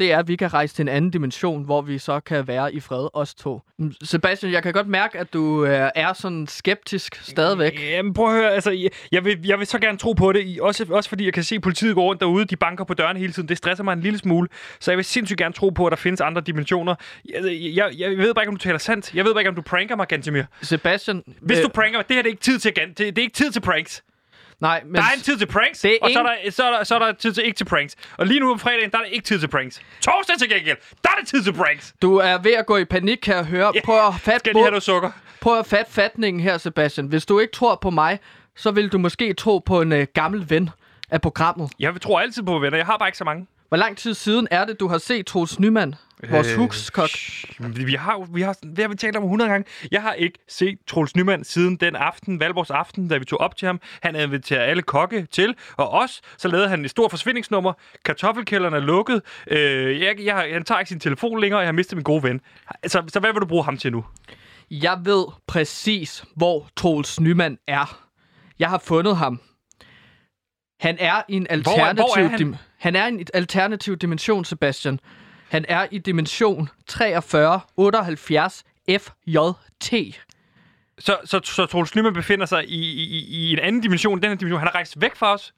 [0.00, 2.74] Det er, at vi kan rejse til en anden dimension, hvor vi så kan være
[2.74, 3.60] i fred, os to.
[3.78, 7.80] Mm, Sebastian, jeg kan godt mærke, at du øh, er sådan skeptisk stadigvæk.
[7.90, 10.60] Jamen prøv at høre, altså, jeg, jeg, vil, jeg vil så gerne tro på det,
[10.60, 13.18] også, også fordi jeg kan se, at politiet går rundt derude, de banker på dørene
[13.18, 13.48] hele tiden.
[13.48, 14.48] Det stresser mig en lille smule,
[14.80, 16.94] så jeg vil sindssygt gerne tro på, at der findes andre dimensioner.
[17.28, 17.42] Jeg,
[17.74, 19.14] jeg, jeg ved bare ikke, om du taler sandt.
[19.14, 20.42] Jeg ved bare ikke, om du pranker mig, Gantemir.
[20.62, 23.18] Sebastian, Hvis øh, du pranker mig, det her det er ikke tid til, det, det
[23.18, 24.02] er ikke tid til pranks.
[24.60, 26.50] Nej, men Der er en tid til pranks, Det er og så er, ingen- der,
[26.50, 27.96] så, er der, så er der tid til ikke til pranks.
[28.18, 29.80] Og lige nu om fredagen, der er der ikke tid til pranks.
[30.00, 31.94] Torsdag til gengæld, der er der tid til pranks.
[32.02, 33.72] du er ved at gå i panik, kan jeg høre.
[33.74, 35.10] Ja, Prøv at fatte Skal lige have noget sukker?
[35.40, 37.06] Prøv at fatte fatningen her, Sebastian.
[37.06, 38.18] Hvis du ikke tror på mig,
[38.56, 40.70] så vil du måske tro på en øh, gammel ven
[41.10, 41.70] af programmet.
[41.78, 42.76] Jeg tror altid på venner.
[42.78, 43.46] Jeg har bare ikke så mange.
[43.68, 45.94] Hvor lang tid siden er det, du har set Troels Nyman,
[46.30, 47.08] vores øh, hukskok?
[47.58, 49.70] Vi har, vi har, det har vi talt om 100 gange.
[49.90, 53.56] Jeg har ikke set Troels Nyman siden den aften, Valborgs aften, da vi tog op
[53.56, 53.80] til ham.
[54.02, 56.20] Han inviterede alle kokke til, og os.
[56.38, 57.72] Så lavede han et stort forsvindingsnummer.
[58.04, 59.22] Kartoffelkælderen er lukket.
[59.46, 62.22] Øh, jeg, jeg, han tager ikke sin telefon længere, og jeg har mistet min gode
[62.22, 62.40] ven.
[62.86, 64.04] Så, så hvad vil du bruge ham til nu?
[64.70, 68.02] Jeg ved præcis, hvor Troels Nyman er.
[68.58, 69.40] Jeg har fundet ham.
[70.80, 72.04] Han er i en alternativ...
[72.04, 72.38] hvor er han?
[72.38, 75.00] Dim- han er i en alternativ dimension, Sebastian.
[75.48, 79.92] Han er i dimension 43 78 FJT.
[80.98, 84.36] Så, så, så Troels Nyman befinder sig i, i, i en anden dimension, den her
[84.36, 84.58] dimension.
[84.58, 85.54] Han har rejst væk fra os.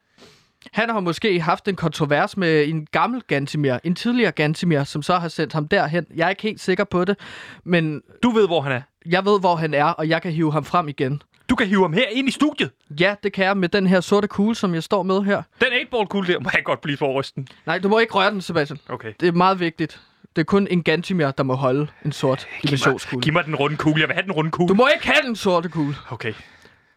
[0.72, 5.16] Han har måske haft en kontrovers med en gammel Gantimir, en tidligere Gantimir, som så
[5.18, 6.06] har sendt ham derhen.
[6.14, 7.18] Jeg er ikke helt sikker på det,
[7.64, 8.82] men Du ved, hvor han er.
[9.06, 11.22] jeg ved, hvor han er, og jeg kan hive ham frem igen.
[11.50, 12.70] Du kan hive ham her ind i studiet.
[13.00, 15.42] Ja, det kan jeg med den her sorte kugle, som jeg står med her.
[15.60, 17.48] Den 8-ball-kugle der må jeg godt blive for rysten.
[17.66, 18.78] Nej, du må ikke røre den, Sebastian.
[18.88, 19.12] Okay.
[19.20, 20.00] Det er meget vigtigt.
[20.36, 23.22] Det er kun en Gantimir, der må holde en sort dimensionskugle.
[23.22, 24.00] Giv mig den runde kugle.
[24.00, 24.68] Jeg vil have den runde kugle.
[24.68, 25.96] Du må ikke have den sorte kugle.
[26.10, 26.34] Okay.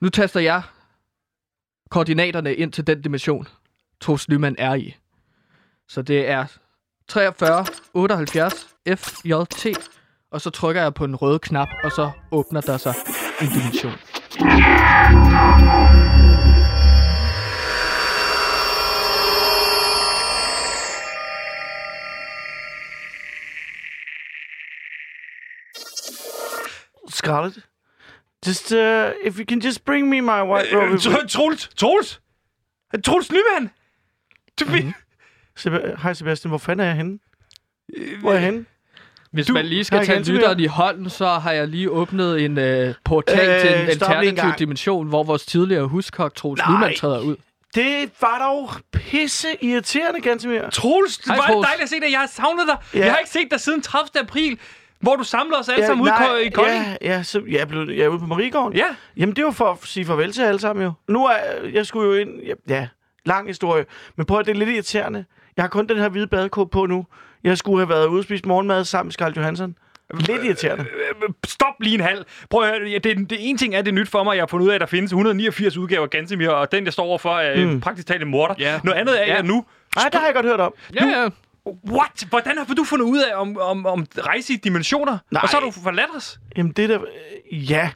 [0.01, 0.61] Nu taster jeg
[1.89, 3.47] koordinaterne ind til den dimension,
[4.01, 4.95] Troels Nyman er i.
[5.87, 6.45] Så det er
[7.07, 9.65] 43 78 FJT,
[10.31, 12.93] og så trykker jeg på den røde knap, og så åbner der sig
[13.41, 13.93] en dimension.
[27.07, 27.59] Scarlett,
[28.45, 30.91] just uh, if you can just bring me my white robe.
[30.93, 31.69] Øh, Tro- Troels!
[31.75, 32.21] Troels!
[33.03, 33.71] Troels Nyman!
[34.59, 34.93] Du, mm-hmm.
[35.55, 37.19] Seb- Hej Sebastian, hvor fanden er jeg henne?
[38.19, 38.65] Hvor er jeg henne?
[39.31, 42.57] Hvis Du- man lige skal tage lytteren i hånden, så har jeg lige åbnet en
[42.57, 46.61] øh, portal Øh, til en alternativ dimension, hvor vores tidligere huskok Troels.
[46.69, 47.35] Nyman træder ud.
[47.75, 50.69] Det var dog pisse irriterende, Gantemir.
[50.69, 51.65] Troels, det var Troels.
[51.67, 52.11] dejligt at se dig.
[52.11, 52.77] Jeg har savnet dig.
[52.93, 52.99] Ja.
[52.99, 54.09] Jeg har ikke set dig siden 30.
[54.21, 54.59] april,
[54.99, 56.85] hvor du samlede os alle sammen ude nej, i Kolding.
[56.85, 58.77] Ja, ja, så jeg er, blevet, jeg er ude på Mariegården.
[58.77, 58.85] Ja.
[59.17, 60.91] Jamen, det var for at sige farvel til alle sammen jo.
[61.07, 61.35] Nu er
[61.73, 62.29] jeg skulle jo ind...
[62.47, 62.87] Ja, ja
[63.25, 63.85] lang historie.
[64.15, 65.25] Men prøv at det er lidt irriterende.
[65.57, 67.05] Jeg har kun den her hvide badekåbe på nu.
[67.43, 69.75] Jeg skulle have været ude og spise morgenmad sammen med Scarlett Johansson.
[70.13, 70.83] Lidt irriterende.
[71.23, 72.25] Øh, Stop lige en halv.
[72.49, 74.35] Prøv at høre, det, det ene ting er, det er nyt for mig.
[74.35, 76.93] Jeg har fundet ud af, at der findes 189 udgaver af Gantemir, og den, jeg
[76.93, 77.81] står overfor, er mm.
[77.81, 78.55] praktisk talt en morder.
[78.59, 78.79] Ja.
[78.83, 79.33] Noget andet er, Ja.
[79.35, 79.65] jeg nu...
[79.95, 80.73] Nej, det har jeg godt hørt om.
[80.95, 81.27] Ja, ja.
[81.91, 82.25] What?
[82.29, 85.17] Hvordan har du fundet ud af om, om, om rejse i dimensioner?
[85.31, 85.41] Nej.
[85.43, 86.39] Og så har du forladt os?
[86.57, 86.99] Jamen, det der...
[87.51, 87.89] øh, Ja.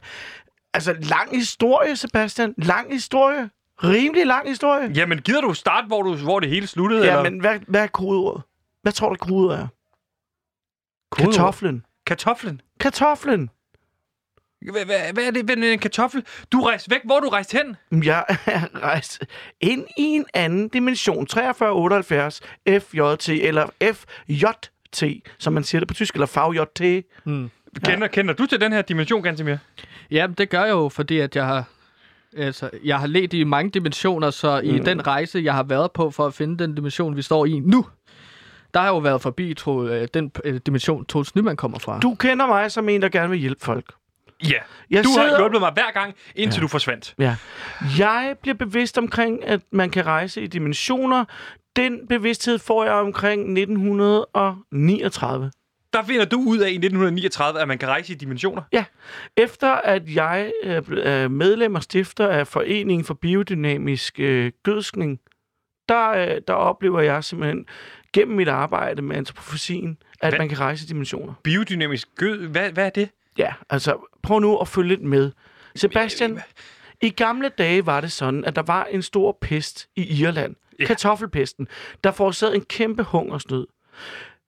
[0.74, 2.54] Altså, lang historie, Sebastian.
[2.58, 3.50] Lang historie.
[3.84, 4.90] Rimelig lang historie.
[4.94, 7.04] Jamen, gider du starte, hvor, du, hvor det hele sluttede?
[7.04, 7.30] Ja, eller?
[7.30, 8.42] men hvad, hvad er kodeordet?
[8.86, 9.66] Hvad tror du, kodeordet er?
[11.10, 11.34] Kodeord?
[11.34, 11.84] Kartoflen.
[12.06, 12.60] Kartoflen?
[12.80, 13.50] Kartoflen.
[14.60, 16.24] Hvad, hvad, hvad er det er en kartoffel?
[16.52, 17.00] Du er rejst væk.
[17.04, 17.76] Hvor du rejst hen?
[18.04, 19.24] Jeg er rejst
[19.60, 21.26] ind i en anden dimension.
[21.26, 25.02] 4378 FJT, eller FJT,
[25.38, 27.06] som man siger det på tysk, eller FJT.
[27.24, 27.50] Mm.
[27.84, 29.56] Kender, kender du til den her dimension, Gantemir?
[30.10, 31.64] Ja, det gør jeg jo, fordi at jeg har,
[32.36, 36.10] altså, jeg har let i mange dimensioner, så i den rejse, jeg har været på
[36.10, 37.86] for at finde den dimension, vi står i nu,
[38.76, 41.98] der har jo været forbi tro, øh, den øh, dimension, Troels Nyman kommer fra.
[42.00, 43.92] Du kender mig som en, der gerne vil hjælpe folk.
[44.44, 44.50] Ja.
[44.90, 46.62] Jeg Du har sidder- hjulpet mig hver gang, indtil ja.
[46.62, 47.14] du forsvandt.
[47.18, 47.36] Ja.
[47.98, 51.24] Jeg bliver bevidst omkring, at man kan rejse i dimensioner.
[51.76, 55.50] Den bevidsthed får jeg omkring 1939.
[55.92, 58.62] Der finder du ud af i 1939, at man kan rejse i dimensioner.
[58.72, 58.84] Ja,
[59.36, 65.20] efter at jeg ble- er medlem og stifter af Foreningen for Biodynamisk øh, Gødskning,
[65.88, 67.66] der, øh, der oplever jeg simpelthen
[68.16, 70.38] gennem mit arbejde med antropofysien, at Hvad?
[70.38, 71.34] man kan rejse dimensioner.
[71.42, 72.46] Biodynamisk gød.
[72.46, 73.08] Hvad, hvad er det?
[73.38, 75.32] Ja, altså prøv nu at følge lidt med.
[75.74, 76.40] Sebastian,
[77.02, 80.54] i gamle dage var det sådan, at der var en stor pest i Irland.
[80.80, 80.84] Ja.
[80.84, 81.68] Kartoffelpesten,
[82.04, 83.66] der forårsagede en kæmpe hungersnød.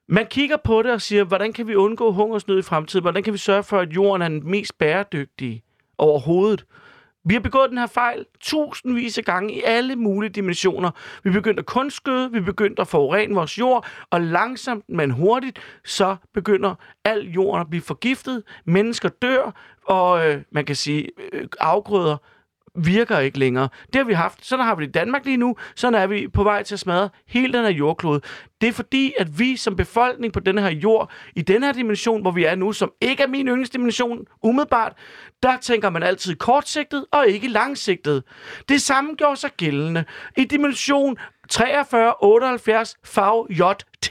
[0.08, 3.02] Man kigger på det og siger, hvordan kan vi undgå hungersnød i fremtiden?
[3.02, 5.62] Hvordan kan vi sørge for, at jorden er den mest bæredygtige
[5.98, 6.64] overhovedet?
[7.28, 10.90] Vi har begået den her fejl tusindvis af gange i alle mulige dimensioner.
[11.22, 16.16] Vi begyndte at kunstgøde, vi begyndte at forurene vores jord, og langsomt, men hurtigt, så
[16.34, 18.42] begynder al jorden at blive forgiftet.
[18.64, 22.16] Mennesker dør, og øh, man kan sige, øh, afgrøder
[22.74, 23.68] virker ikke længere.
[23.86, 24.46] Det har vi haft.
[24.46, 25.56] Sådan har vi det i Danmark lige nu.
[25.74, 28.20] Sådan er vi på vej til at smadre hele den her jordklode.
[28.60, 32.22] Det er fordi, at vi som befolkning på den her jord, i den her dimension,
[32.22, 34.92] hvor vi er nu, som ikke er min yndlingsdimension umiddelbart,
[35.42, 38.22] der tænker man altid kortsigtet og ikke langsigtet.
[38.68, 40.04] Det samme gjorde sig gældende
[40.36, 41.18] i dimension
[41.52, 44.10] 4378 FJT.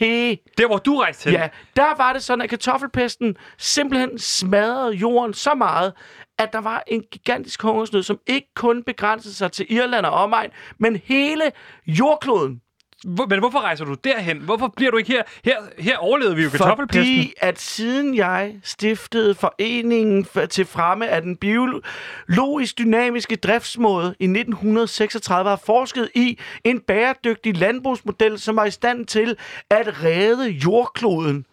[0.58, 1.40] Der, hvor du rejste hen.
[1.40, 5.94] Ja, der var det sådan, at kartoffelpesten simpelthen smadrede jorden så meget,
[6.38, 10.50] at der var en gigantisk hungersnød, som ikke kun begrænsede sig til Irland og omegn,
[10.78, 11.52] men hele
[11.88, 12.62] jordkloden.
[13.04, 14.38] Hvor, men hvorfor rejser du derhen?
[14.38, 15.24] Hvorfor bliver du ikke her?
[15.46, 17.16] Her, her overlevede vi jo kartoffelpesten.
[17.16, 24.24] Fordi at siden jeg stiftede foreningen for, til fremme af den biologisk dynamiske driftsmåde i
[24.24, 29.38] 1936 har forsket i en bæredygtig landbrugsmodel, som var i stand til
[29.70, 31.46] at redde jordkloden.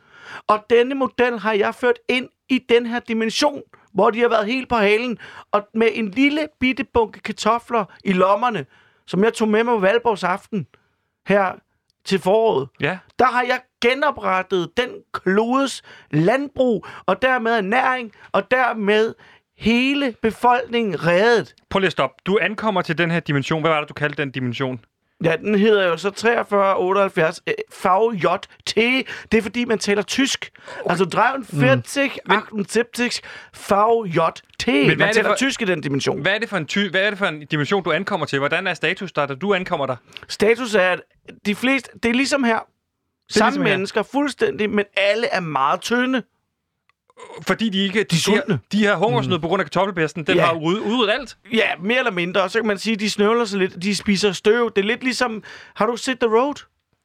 [0.49, 3.63] Og denne model har jeg ført ind i den her dimension,
[3.95, 5.19] hvor de har været helt på halen,
[5.53, 8.67] og med en lille bitte bunke kartofler i lommerne,
[9.07, 10.67] som jeg tog med mig på Valborgs aften
[11.29, 11.53] her
[12.05, 12.99] til foråret, Ja.
[13.19, 19.15] der har jeg genoprettet den klodes landbrug, og dermed ernæring, og dermed
[19.59, 21.55] hele befolkningen reddet.
[21.71, 22.17] Prøv lige at stoppe.
[22.27, 23.61] Du ankommer til den her dimension.
[23.61, 24.81] Hvad var det, du kaldte den dimension?
[25.25, 28.75] Ja, den hedder jo så 4378 øh, VJT.
[29.33, 30.51] Det er fordi, man taler tysk.
[30.87, 33.23] Altså 43, 78,
[33.99, 34.69] VJT.
[34.69, 36.21] er Man taler for- tysk i den dimension.
[36.23, 38.39] Hvad er, det for en ty- hvad er det for en dimension, du ankommer til?
[38.39, 39.97] Hvordan er status der, da du ankommer der?
[40.29, 41.01] Status er, at
[41.47, 42.59] de fleste, det er ligesom her.
[43.31, 43.73] Samme ligesom her.
[43.77, 46.23] mennesker, fuldstændig, men alle er meget tynde.
[47.47, 47.99] Fordi de ikke...
[48.03, 49.43] De, de, har, de har hungersnød mm.
[49.43, 50.25] på grund af kartoffelpesten.
[50.27, 50.45] Den Ja.
[50.45, 51.37] har ud- udryddet alt.
[51.53, 52.43] Ja, mere eller mindre.
[52.43, 53.83] Og så kan man sige, at de snøvler sig lidt.
[53.83, 54.73] De spiser støv.
[54.77, 55.43] Det er lidt ligesom...
[55.75, 56.55] Har du set The Road?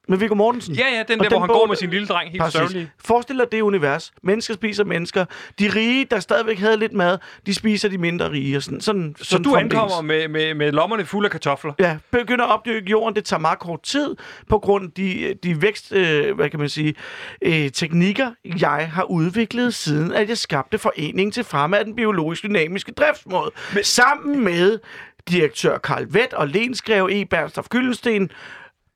[0.10, 0.76] Med Viggo Mortensen?
[0.76, 2.92] Ja, ja, den Og der, hvor han bog- går med sin lille dreng, helt sørgelig.
[3.06, 4.12] Forestil dig det univers.
[4.24, 5.26] Mennesker spiser mennesker.
[5.60, 8.58] De rige, der stadigvæk havde lidt mad, de spiser de mindre rige.
[8.58, 9.74] Og sådan, sådan, Så sådan du fremdeles.
[9.84, 11.74] ankommer med, med, med lommerne fulde af kartofler.
[11.80, 13.16] Ja, begynder at opdyrke jorden.
[13.16, 14.16] Det tager meget kort tid
[14.50, 16.96] på grund af de, de vækst, øh, hvad kan man sige,
[17.42, 22.44] øh, teknikker, jeg har udviklet siden, at jeg skabte foreningen til fremme af den biologisk
[22.44, 23.52] dynamiske driftsmåde.
[23.74, 23.84] Men...
[23.84, 24.80] Sammen med
[25.30, 27.26] direktør Karl Vett og lensgreve E.
[27.26, 28.32] Bernstof Gyldensten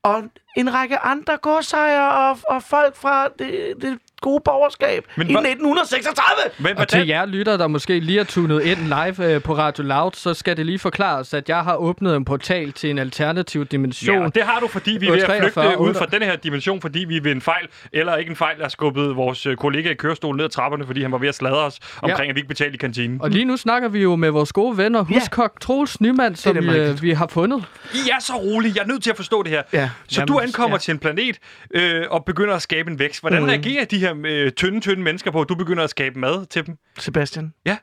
[0.04, 0.24] og
[0.56, 5.38] en række andre godsejere og, og folk fra det, det gode borgerskab Men i hva-
[5.38, 6.50] 1936.
[6.58, 9.84] Men Og til jer lytter, der måske lige er tunet ind live øh, på Radio
[9.84, 13.64] Loud, så skal det lige forklares, at jeg har åbnet en portal til en alternativ
[13.66, 14.22] dimension.
[14.22, 16.36] Ja, det har du, fordi vi er ved at 43, flygte ud fra den her
[16.36, 19.90] dimension, fordi vi ved en fejl, eller ikke en fejl, har skubbet vores øh, kollega
[19.90, 22.38] i kørestolen ned ad trapperne, fordi han var ved at sladre os omkring, at vi
[22.40, 23.20] ikke betalte i kantinen.
[23.22, 26.72] Og lige nu snakker vi jo med vores gode venner, huskok Troels Nyman, som nemlig
[26.74, 26.96] vi, rigtigt.
[26.98, 27.64] øh, vi har fundet.
[27.94, 28.72] I er så rolige.
[28.76, 29.62] Jeg er nødt til at forstå det her.
[29.72, 29.90] Ja.
[30.08, 30.78] Så Jamen, du ankommer ja.
[30.78, 31.38] til en planet
[31.74, 33.20] øh, og begynder at skabe en vækst.
[33.20, 33.48] Hvordan Mhm.
[33.50, 36.78] reagerer de her øh, tynde, tynde mennesker på, du begynder at skabe mad til dem?
[36.98, 37.54] Sebastian?
[37.64, 37.78] Ja?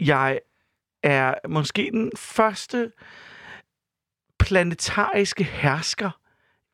[0.00, 0.40] Jeg
[1.02, 2.92] er måske den første
[4.38, 6.10] planetariske hersker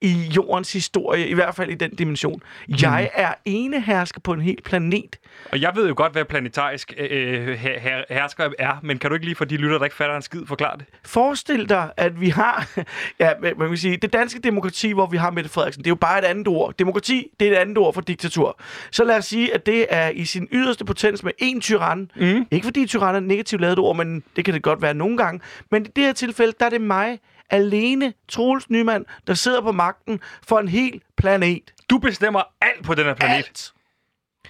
[0.00, 2.42] i jordens historie, i hvert fald i den dimension.
[2.82, 5.16] Jeg er ene hersker på en hel planet.
[5.52, 9.14] Og jeg ved jo godt, hvad planetarisk øh, her, her, hersker er, men kan du
[9.14, 10.84] ikke lige for de lytter, der ikke fatter en skid, forklare det?
[11.04, 12.68] Forestil dig, at vi har,
[13.18, 15.94] ja, man kan sige, det danske demokrati, hvor vi har Mette Frederiksen, det er jo
[15.94, 16.74] bare et andet ord.
[16.78, 18.60] Demokrati, det er et andet ord for diktatur.
[18.90, 22.10] Så lad os sige, at det er i sin yderste potens med én tyran.
[22.16, 22.46] Mm.
[22.50, 25.16] Ikke fordi tyran er et negativt lavet ord, men det kan det godt være nogle
[25.16, 25.40] gange.
[25.70, 27.18] Men i det her tilfælde, der er det mig,
[27.50, 31.62] alene, Troels Nyman, der sidder på magten for en hel planet.
[31.90, 33.34] Du bestemmer alt på den her planet.
[33.36, 33.72] Alt.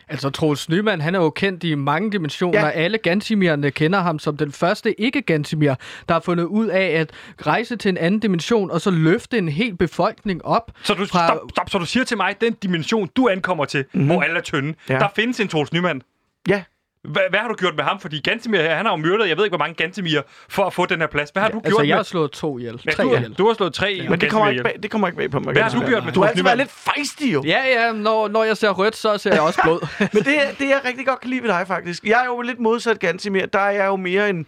[0.09, 2.61] Altså, Troels Nyman, han er jo kendt i mange dimensioner.
[2.61, 2.71] Ja.
[2.71, 5.75] Alle Gantimirerne kender ham som den første ikke-Gantimir,
[6.09, 7.11] der har fundet ud af at
[7.47, 10.73] rejse til en anden dimension, og så løfte en hel befolkning op.
[10.83, 13.65] Så du, Fra- stop, stop, så du siger til mig, at den dimension, du ankommer
[13.65, 14.11] til, mm-hmm.
[14.11, 14.75] hvor alle er tynde.
[14.89, 14.95] Ja.
[14.99, 16.03] der findes en Troels Nyman.
[16.49, 16.63] Ja,
[17.05, 18.01] Hvad, hvad har du gjort med ham?
[18.01, 20.73] Fordi Gantemir her, han har jo myrdet, jeg ved ikke, hvor mange Gantemir for at
[20.73, 21.31] få den her plads.
[21.31, 22.05] Hvad har du Altså, gjort jeg har med...
[22.05, 22.83] slået to ihjel.
[22.87, 23.33] Ja, Tre du, ihjel.
[23.35, 25.41] du har slået tre ja, men det kommer, ikke bag, det kommer ikke bag på
[25.41, 25.53] mig.
[25.53, 27.43] Hvad har du gjort med Du har altid været lidt fejstig, jo.
[27.47, 29.87] Ja, ja, når, når jeg ser rødt, så ser jeg også blod.
[30.13, 32.05] Men det, er- det jeg rigtig godt kan lide ved dig, faktisk.
[32.05, 33.47] Jeg er jo lidt modsat Gansimir.
[33.47, 34.47] Der er jeg jo mere en...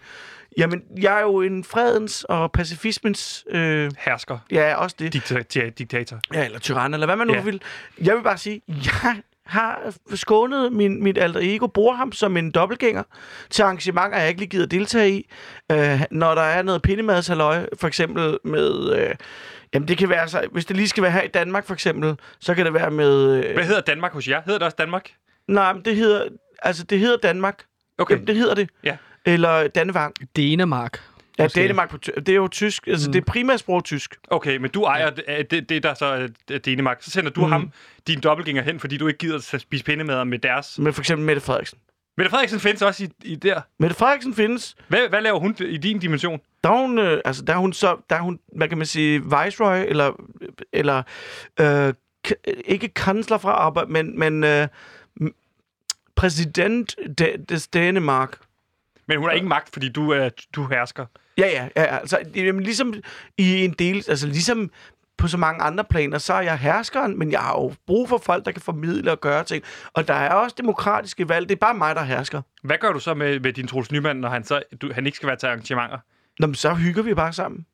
[0.58, 3.44] Jamen, jeg er jo en fredens og pacifismens...
[3.50, 4.38] Øh, Hersker.
[4.50, 5.14] ja, også det.
[5.14, 6.18] Dikta- di- diktator.
[6.34, 7.38] Ja, eller tyran, eller hvad man nu Ja.
[7.38, 7.44] ja.
[7.44, 7.62] vil.
[8.04, 12.50] Jeg vil bare sige, jeg har skånet min, mit alter ego, bruger ham som en
[12.50, 13.02] dobbeltgænger
[13.50, 15.30] til arrangementer, jeg ikke lige gider deltage i.
[15.72, 18.96] Øh, når der er noget pindemadshalløj, for eksempel med...
[18.98, 19.14] Øh,
[19.74, 20.48] jamen, det kan være så...
[20.52, 23.44] Hvis det lige skal være her i Danmark, for eksempel, så kan det være med...
[23.44, 24.42] Øh, Hvad hedder Danmark hos jer?
[24.44, 25.10] Hedder det også Danmark?
[25.48, 26.24] nej, men det hedder...
[26.62, 27.64] Altså, det hedder Danmark.
[27.98, 28.14] Okay.
[28.14, 28.70] Jamen, det hedder det.
[28.84, 28.96] Ja.
[29.26, 30.14] Eller Dannevang.
[30.36, 31.00] Danemark.
[31.38, 31.60] Ja, Måske.
[31.60, 32.86] Danemark på ty- det er jo tysk.
[32.86, 33.12] Altså, mm.
[33.12, 34.16] det er primært sprog tysk.
[34.30, 37.02] Okay, men du ejer det, det, det der så er Denemark.
[37.02, 37.52] Så sender du mm.
[37.52, 37.70] Ham,
[38.06, 40.78] din dobbeltgænger, hen, fordi du ikke gider at spise pindemad med deres.
[40.78, 41.78] Med for eksempel Mette Frederiksen.
[42.16, 43.60] Mette Frederiksen findes også i, i der.
[43.78, 44.76] Mette Frederiksen findes.
[44.88, 46.40] Hvad, hvad laver hun i din dimension?
[46.64, 48.86] Der er hun, øh, altså, der er hun så, der er hun, hvad kan man
[48.86, 50.12] sige, viceroy, eller,
[50.72, 51.02] eller
[51.60, 51.94] øh,
[52.64, 54.68] ikke kansler fra arbejde, men, men øh,
[56.16, 58.38] præsident de, des Danmark.
[59.06, 61.06] Men hun har ikke magt, fordi du er du hersker.
[61.38, 61.98] Ja, ja, ja.
[61.98, 62.94] Altså, jamen, ligesom
[63.38, 64.70] i en del, altså ligesom
[65.18, 68.18] på så mange andre planer, så er jeg herskeren, men jeg har jo brug for
[68.18, 69.64] folk, der kan formidle og gøre ting.
[69.92, 71.48] Og der er også demokratiske valg.
[71.48, 72.42] Det er bare mig, der hersker.
[72.62, 75.16] Hvad gør du så med, med din Troels Nyman, når han, så, du, han ikke
[75.16, 75.98] skal være til arrangementer?
[76.38, 77.66] Nå, men så hygger vi bare sammen.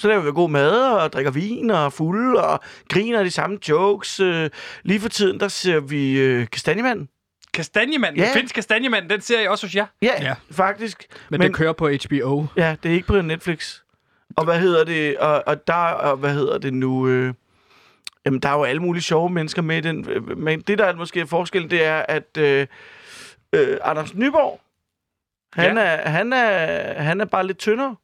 [0.00, 4.20] Så laver vi god mad og drikker vin og fulde og griner de samme jokes.
[4.20, 4.50] Øh,
[4.82, 7.08] lige for tiden, der ser vi øh, Kastanjemanden.
[7.54, 8.16] Kastanjemand.
[8.16, 8.22] Ja.
[8.22, 8.34] Ja.
[8.34, 9.86] Findes Kastanjemand, den ser jeg også hos jer.
[10.02, 10.22] Ja, Ja.
[10.24, 11.06] ja, faktisk.
[11.30, 12.46] Men, Men- det kører på HBO.
[12.56, 13.80] Ja, det er ikke på Netflix.
[14.36, 15.18] Og hvad hedder det?
[15.18, 17.08] Og, og der, og hvad hedder det nu?
[17.08, 17.34] Øh,
[18.26, 20.08] jamen, der er jo alle mulige sjove mennesker med i den.
[20.10, 22.66] øh, Men det, der er måske er forskellen, det er, at øh,
[23.52, 24.60] øh, Anders Nyborg,
[25.52, 25.82] Han, Ja.
[25.82, 27.96] er, han, er, han er bare lidt tyndere.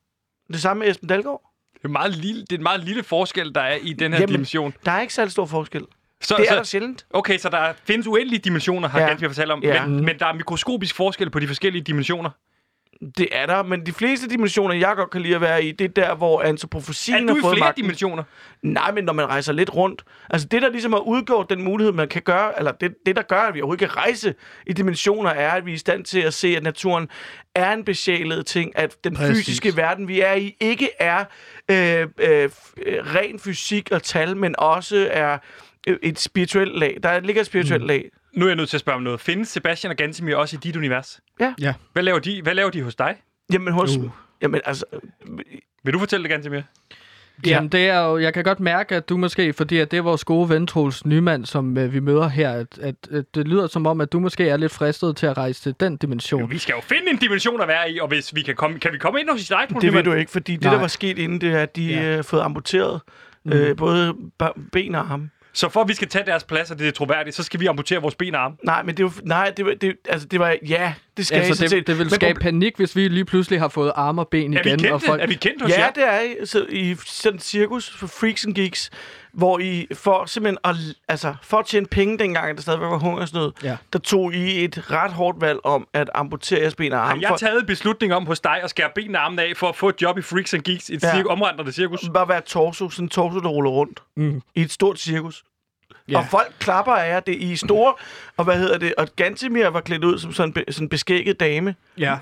[0.52, 1.42] Det samme med Esben Dalgaard.
[1.74, 4.20] Det er, meget lille, det er en meget lille forskel, der er i den her
[4.20, 4.74] Jamen, dimension.
[4.84, 5.84] Der er ikke særlig stor forskel.
[6.22, 7.06] Så, Det er så, der sjældent.
[7.10, 9.06] Okay, så der findes uendelige dimensioner, har Ja.
[9.06, 9.62] Gansby fortalt om.
[9.62, 9.86] Ja.
[9.86, 12.30] Men, men der er mikroskopisk forskel på de forskellige dimensioner.
[13.18, 15.84] Det er der, men de fleste dimensioner, jeg godt kan lide at være i, det
[15.84, 17.84] er der, hvor Er antropofosien du har i fået flere magten.
[17.84, 18.22] dimensioner?
[18.62, 20.02] Nej, men når man rejser lidt rundt.
[20.30, 23.22] Altså det, der ligesom har udgjort den mulighed, man kan gøre, eller det, det der
[23.22, 24.34] gør, at vi overhovedet kan rejse
[24.66, 27.08] i dimensioner, er, at vi er i stand til at se, at naturen
[27.54, 29.36] er en besjælet ting, at den Præcis.
[29.38, 31.24] Fysiske verden, vi er i, ikke er
[31.70, 32.08] øh, øh,
[32.86, 35.38] øh, ren fysik og tal, men også er
[36.02, 36.96] et spirituelt lag.
[37.02, 37.88] Der ligger et spirituelt mm.
[37.88, 38.10] lag.
[38.34, 39.20] Nu er jeg nødt til at spørge om noget.
[39.20, 41.20] Findes Sebastian og Gansimir også i dit univers?
[41.40, 41.74] Ja.
[41.92, 43.16] Hvad laver de, hvad laver de hos dig?
[43.52, 44.10] Jamen, hos, Uh.
[44.42, 44.84] jamen altså,
[45.84, 46.60] Vil du fortælle det, Gansimir?
[47.46, 50.00] Jamen, det er jo, jeg kan godt mærke, at du måske, fordi at det er
[50.02, 53.66] vores gode ven, Troels Nymand, som øh, vi møder her, at, at, at det lyder
[53.66, 56.50] som om, at du måske er lidt fristet til at rejse til den dimension.
[56.50, 58.92] Vi skal jo finde en dimension at være i, og hvis vi kan komme, kan
[58.92, 59.66] vi komme ind hos dig?
[59.80, 60.72] det ved du ikke, fordi det, Nej.
[60.74, 62.02] der var sket inden, det er, at de Ja.
[62.02, 62.18] ja.
[62.18, 63.00] øh, fået amputeret
[63.44, 63.52] mm.
[63.52, 65.30] øh, både ba- ben og arme.
[65.56, 67.66] Så for at vi skal tage deres plads, og det er troværdigt, så skal vi
[67.66, 68.56] amputere vores ben og arme.
[68.64, 71.54] Nej, men det var, nej, det var, det, altså, det var, ja, det skal Altså,
[71.54, 71.70] set.
[71.70, 74.54] det, det vil Men skabe panik, hvis vi lige pludselig har fået arme og ben
[74.56, 74.78] Er vi, igen.
[74.78, 75.22] kendt, og folk...
[75.22, 75.90] er vi kendt hos Ja, jer?
[75.90, 76.46] det er I.
[76.46, 78.90] Så i sådan et cirkus for freaks and geeks,
[79.36, 80.74] hvor I for simpelthen at,
[81.08, 83.76] altså, for at tjene penge dengang, at der stadigvæk var hungersnød, Ja.
[83.92, 87.22] der tog I et ret hårdt valg om at amputere jeres ben og Har arme.
[87.22, 89.76] jeg taget en beslutning om hos dig at skære benene og armene af for at
[89.76, 91.14] få et job i Freaks and Geeks, et Ja.
[91.14, 92.08] cirkus, omrendrende cirkus?
[92.14, 94.42] bare være torso, sådan en torso, der ruller rundt Mm.
[94.54, 95.44] i et stort cirkus.
[96.08, 96.18] Ja.
[96.18, 97.94] Og folk klapper af jer, det er I store,
[98.36, 101.40] og hvad hedder det, og Gantemir var klædt ud som sådan en be, sådan beskækket
[101.40, 102.16] dame, Ja.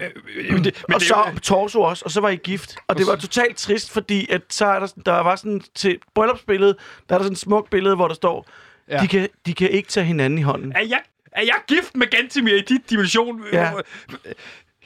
[0.50, 2.76] Men det, men og det, så jo- torso også, og så var I gift.
[2.88, 6.76] Og det var totalt trist, fordi at så er der, der var sådan til bryllupsbilledet,
[7.08, 8.46] der er der sådan et smukt billede, hvor der står,
[8.88, 8.98] Ja.
[9.00, 10.72] de, kan, de kan ikke tage hinanden i hånden.
[10.76, 11.00] er, jeg,
[11.32, 13.42] er jeg gift med Gantemir i dit dimension?
[13.52, 13.72] Ja.
[13.72, 13.82] Øh,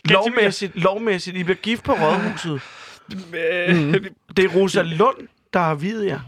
[0.04, 2.60] Lovmæssigt, lovmæssigt, I bliver gift på rådhuset.
[3.34, 3.92] Øh, Mm.
[4.36, 5.16] Det er Rosa Lund,
[5.52, 6.20] der har videt jer.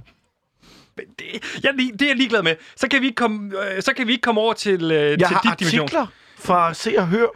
[1.18, 1.26] Det,
[1.64, 2.54] jeg, er det er jeg ligeglad med.
[2.76, 5.18] Så kan vi ikke komme, øh, så kan vi ikke komme over til, øh, Jeg
[5.18, 5.82] til har dit dimension.
[5.82, 6.06] artikler
[6.38, 7.26] fra Se og Hør.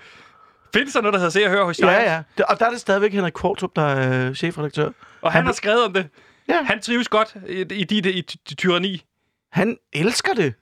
[0.74, 1.86] Findes der noget, der hedder Se og Hør hos dig?
[1.86, 2.22] Ja, ja.
[2.36, 4.90] Det- Og der er det stadigvæk Henrik Kvartrup, der er øh, chefredaktør.
[5.22, 6.08] Og han Han- har skrevet om det.
[6.48, 6.62] Ja.
[6.62, 8.18] Han trives godt i, i dit i,
[8.50, 9.02] i tyranni.
[9.52, 10.54] Han elsker det.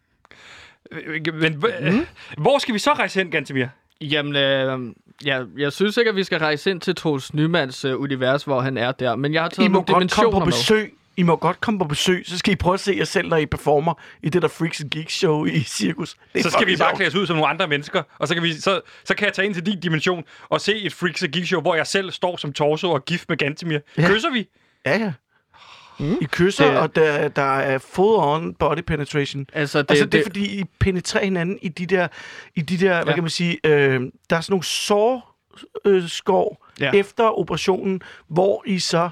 [0.92, 2.06] Øh, Men mm.
[2.38, 3.66] hvor skal vi så rejse hen, Gantemir?
[4.00, 4.78] Jamen, øh,
[5.24, 8.60] ja, jeg synes ikke, at vi skal rejse ind til Troels Nymands øh, univers, hvor
[8.60, 9.16] han er der.
[9.16, 10.46] Men jeg har I taget må nogle godt komme dimensioner på med.
[10.46, 10.94] besøg.
[11.16, 13.36] I må godt komme på besøg, så skal I prøve at se jer selv, når
[13.36, 16.16] I performer i det der Freaks and Geeks show i Cirkus.
[16.34, 18.42] Det Så skal vi bare klæde os ud som nogle andre mennesker, og så kan,
[18.42, 21.32] vi, så, så kan jeg tage ind til din dimension og se et Freaks and
[21.32, 23.78] Geeks show, hvor jeg selv står som torso og gift med Gantemir.
[23.98, 24.08] Ja.
[24.08, 24.48] Kysser vi?
[24.86, 25.12] Ja, ja.
[25.98, 26.16] Mm.
[26.20, 29.46] I kysser, Det- og der, der er full-on body penetration.
[29.52, 32.08] Altså, det, Altså, det, det er fordi, I penetrerer hinanden i de der,
[32.54, 33.04] i de der ja.
[33.04, 35.36] hvad kan man sige, øh, der er sådan nogle sår
[35.84, 36.90] øh, skår ja.
[36.94, 39.10] efter operationen, hvor I så,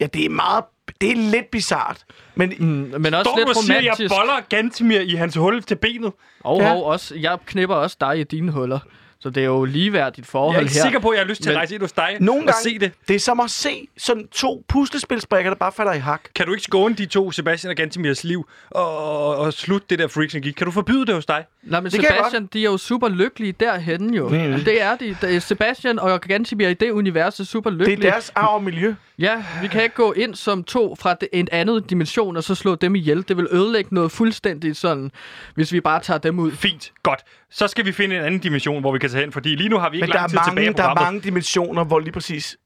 [0.00, 0.64] ja, det er meget,
[1.00, 2.04] det er lidt bizart,
[2.34, 2.66] men mm.
[3.00, 6.12] Men også Står lidt du og siger, jeg boller Gantemir i hans hul til benet?
[6.40, 6.74] Og, Ja.
[6.74, 8.78] og også, jeg knipper også dig i dine huller.
[9.24, 10.82] Så det er jo ligeværdigt forhold Jeg er ikke her.
[10.82, 12.46] sikker på, at jeg har lyst til Men- at rejse ind hos dig nogle og
[12.46, 12.92] gange, se det.
[13.08, 16.20] det er som at se sådan to puslespilsbrikker, der bare falder i hak.
[16.34, 19.98] Kan du ikke skåne de to, Sebastian og Gantemirs liv, og, og, og slutte det
[19.98, 20.56] der Freaks Geeks?
[20.56, 21.44] Kan du forbyde det hos dig?
[21.62, 24.28] Nej, men Det Sebastian, de er jo super lykkelige derhenne jo.
[24.28, 24.34] Mm.
[24.64, 25.40] Det er de.
[25.40, 28.06] Sebastian og Gantimir i det univers er super Det lykkelige.
[28.08, 28.94] er deres arv og miljø.
[29.18, 32.54] Ja, vi kan ikke gå ind som to fra det- en anden dimension og så
[32.54, 33.24] slå dem ihjel.
[33.28, 35.10] Det vil ødelægge noget fuldstændigt sådan,
[35.54, 36.52] hvis vi bare tager dem ud.
[36.52, 37.20] Fint, godt.
[37.50, 39.78] Så skal vi finde en anden dimension, hvor vi kan tage hen, fordi lige nu
[39.78, 41.84] har vi ikke Men der lang er, tid tilbage mange, i der er mange dimensioner,
[41.84, 42.56] hvor lige præcis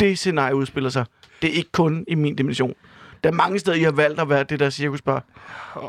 [0.00, 1.04] det scenarie udspiller sig.
[1.42, 2.74] Det er ikke kun i min dimension.
[3.24, 5.24] Der er mange steder, I har valgt at være det der cirkusbar.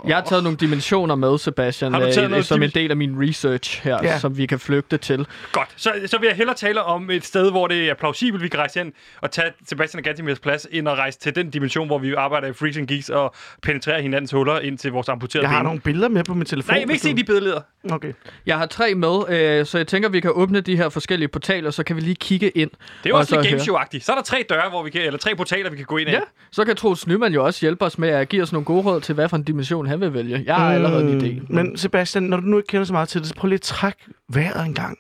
[0.08, 2.92] Jeg har taget nogle dimensioner med, Sebastian, Har du taget øh, noget som en del
[2.92, 4.20] af min research her, Ja.
[4.20, 5.28] som vi kan flygte til.
[5.52, 8.48] Godt, så, så vil jeg hellere tale om et sted, hvor det er plausibelt, vi
[8.48, 11.88] kan rejse hen og tage Sebastian og Gantemirs plads, end at rejse til den dimension,
[11.88, 15.44] hvor vi arbejder i Freaks and Geeks og penetrerer hinandens huller ind til vores amputerede
[15.48, 15.66] Jeg har ben.
[15.66, 16.74] nogle billeder med på min telefon.
[16.74, 17.62] Nej, jeg vil ikke se de billeder.
[17.92, 18.14] Okay.
[18.46, 21.72] Jeg har tre med, øh, så jeg tænker, vi kan åbne de her forskellige portaler,
[21.72, 22.70] så kan vi lige kigge ind.
[22.70, 24.00] Det er jo og også så lidt gameshow-agtigt.
[24.06, 26.10] Så er der tre døre, hvor vi kan, eller tre portaler, vi kan gå ind
[26.10, 26.14] af.
[26.14, 26.20] Ja,
[26.52, 29.02] så kan Troels Nyman jo også hjælpe os med at give os nogle gode råd
[29.02, 30.44] til, hvad for en dimension han vil vælge.
[30.46, 31.42] Jeg har allerede en idé.
[31.50, 33.56] Mm, Men Sebastian, når du nu ikke kender så meget til det, så prøv lige
[33.58, 34.00] at trække
[34.30, 34.98] vejret en gang.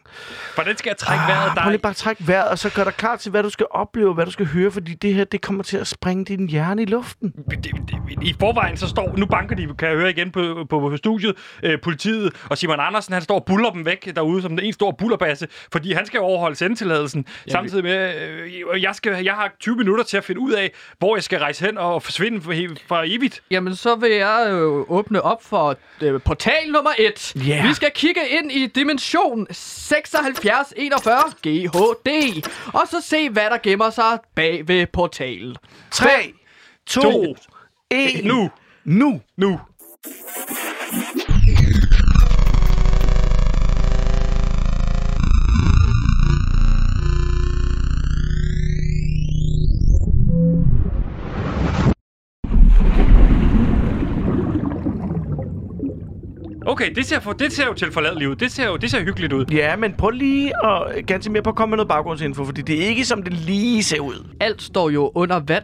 [0.55, 1.51] Hvordan skal jeg trække vejret?
[1.55, 3.49] Der prøv lige bare at trække vejret, og så gør dig klar til, hvad du
[3.49, 6.49] skal opleve, hvad du skal høre, fordi det her, det kommer til at springe din
[6.49, 7.34] hjerne i luften.
[8.22, 11.36] I forvejen så står, nu banker de, kan jeg høre igen på, på, på studiet,
[11.63, 14.91] øh, politiet, og Simon Andersen, han står og buller dem væk derude som en stor
[14.91, 19.76] bullerbasse, fordi han skal overholde sendetilladelsen, samtidig med, øh, og jeg, skal, jeg har 20
[19.76, 22.53] minutter til at finde ud af, hvor jeg skal rejse hen og forsvinde for,
[22.88, 23.43] for evigt.
[23.51, 27.34] Jamen, så vil jeg øh, åbne op for øh, portal nummer 1.
[27.47, 27.68] Ja.
[27.68, 34.20] Vi skal kigge ind i dimension 7641 GHD, og så se, hvad der gemmer sig
[34.36, 35.55] bag ved portalen.
[35.91, 36.34] 3,
[36.86, 37.36] 2, To.
[37.91, 38.26] 1.
[38.26, 38.49] Nu!
[38.86, 39.22] Nu.
[39.38, 39.60] Nu!
[56.68, 58.36] Okay, det ser, for, det ser jo til forladeligt ud.
[58.36, 59.45] Det ser jo det ser hyggeligt ud.
[59.45, 62.84] Ja, men prøv lige at ganske mere på at komme med noget baggrundsinfo, fordi det
[62.84, 64.28] er ikke som det lige ser ud.
[64.39, 65.63] Alt står jo under vand.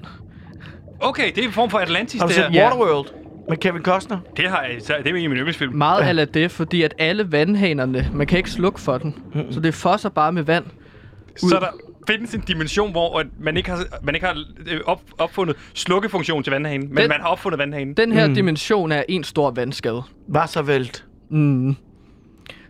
[0.99, 2.61] Okay, det er en form for Atlantis, Har du det set her.
[2.61, 2.65] Ja.
[2.65, 3.07] Waterworld
[3.49, 4.17] med Kevin Costner?
[4.37, 5.75] Det, har jeg, det er en af mine yndlingsfilm.
[5.75, 9.15] Meget af det, fordi at alle vandhanerne, man kan ikke slukke for den.
[9.51, 10.65] Så det fosser bare med vand.
[11.37, 11.67] Så der
[12.07, 16.43] findes en dimension, hvor at man ikke har, man ikke har øh, op, opfundet slukkefunktion
[16.43, 17.93] til vandhanen, men Den- man har opfundet vandhanen.
[17.93, 18.35] Den her mm.
[18.35, 20.03] dimension er en stor vandskade.
[20.35, 21.05] Wasserwelt.
[21.29, 21.75] Mm.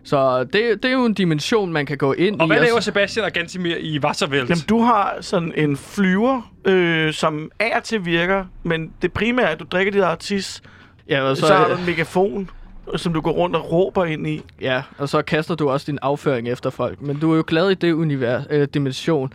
[0.04, 2.48] Så det, det er jo en dimension, man kan gå ind Og i.
[2.48, 2.80] hvad laver.
[2.80, 4.50] Sebastian og Gansimir i Wasserwelt?
[4.50, 9.50] Jamen, du har sådan en flyver, øh, som og til virker, men det primære er,
[9.50, 10.62] at du drikker dit eget tis.
[11.08, 12.50] Ja, og Så, så, har du en megafon,
[12.96, 14.42] som du går rundt og råber ind i.
[14.60, 17.00] ja, og så kaster du også din afføring efter folk.
[17.02, 19.32] Men du er jo glad i det univers, øh, dimension.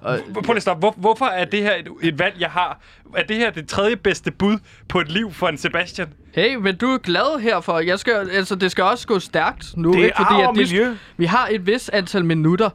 [0.00, 0.80] Og, Prøv lige at stoppe.
[0.80, 2.80] Hvor, hvorfor er det her et, et valg, jeg har?
[3.16, 4.58] Er det her det tredje bedste bud
[4.88, 6.08] på et liv for en Sebastian?
[6.34, 7.78] hey, men du er glad herfor.
[7.78, 9.92] Jeg skal, altså, det skal også gå stærkt nu.
[9.92, 10.16] Det er ikke?
[10.16, 10.94] Fordi at miljø.
[11.16, 12.70] Vi har et vis antal minutter.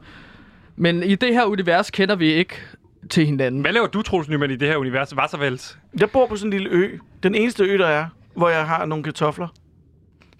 [0.76, 2.54] Men i det her univers kender vi ikke
[3.10, 3.60] til hinanden.
[3.60, 5.16] Hvad laver du, Troels Nyman, i det her univers?
[5.16, 5.78] Wasserwelt?
[6.00, 6.96] Jeg bor på sådan en lille ø.
[7.22, 8.06] Den eneste ø, der er,
[8.36, 9.48] hvor jeg har nogle kartofler.